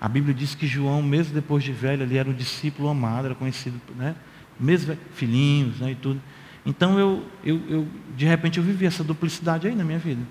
[0.00, 3.34] A Bíblia diz que João, mesmo depois de velho, ele era um discípulo amado, era
[3.34, 4.14] conhecido, né?
[4.60, 6.20] Mesmo filhinhos, né, e tudo.
[6.66, 10.22] Então eu, eu, eu, de repente, eu vivi essa duplicidade aí na minha vida.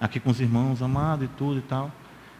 [0.00, 1.90] Aqui com os irmãos amados e tudo e tal.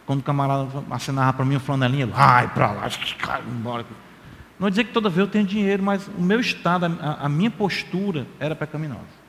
[0.05, 3.85] Quando o camarada acenava para mim a flanelinha, ai para lá, cara, embora.
[4.59, 7.49] Não dizer que toda vez eu tenho dinheiro, mas o meu estado, a, a minha
[7.49, 9.21] postura era pecaminosa.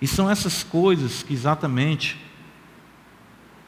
[0.00, 2.20] E são essas coisas que exatamente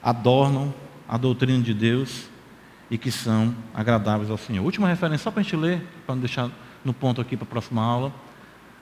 [0.07, 0.73] adornam
[1.09, 2.29] a doutrina de Deus
[2.89, 4.65] e que são agradáveis ao Senhor.
[4.65, 6.49] Última referência, só para a gente ler, para não deixar
[6.85, 8.15] no ponto aqui para a próxima aula.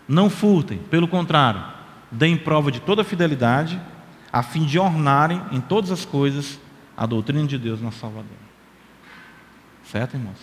[0.07, 1.64] Não furtem, pelo contrário,
[2.11, 3.81] deem prova de toda fidelidade,
[4.31, 6.61] a fim de ornarem em todas as coisas
[6.95, 8.37] a doutrina de Deus, nosso Salvador.
[9.83, 10.39] Certo, irmãos?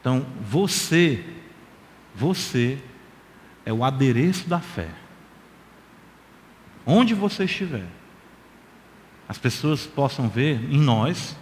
[0.00, 1.24] Então, você,
[2.14, 2.78] você
[3.64, 4.88] é o adereço da fé.
[6.86, 7.88] Onde você estiver,
[9.28, 11.36] as pessoas possam ver em nós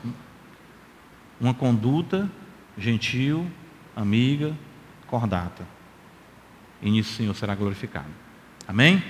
[1.41, 2.31] uma conduta
[2.79, 3.47] gentil,
[3.95, 4.57] amiga,
[5.07, 5.67] cordata.
[6.81, 8.09] E nisso o Senhor será glorificado.
[8.67, 9.03] Amém?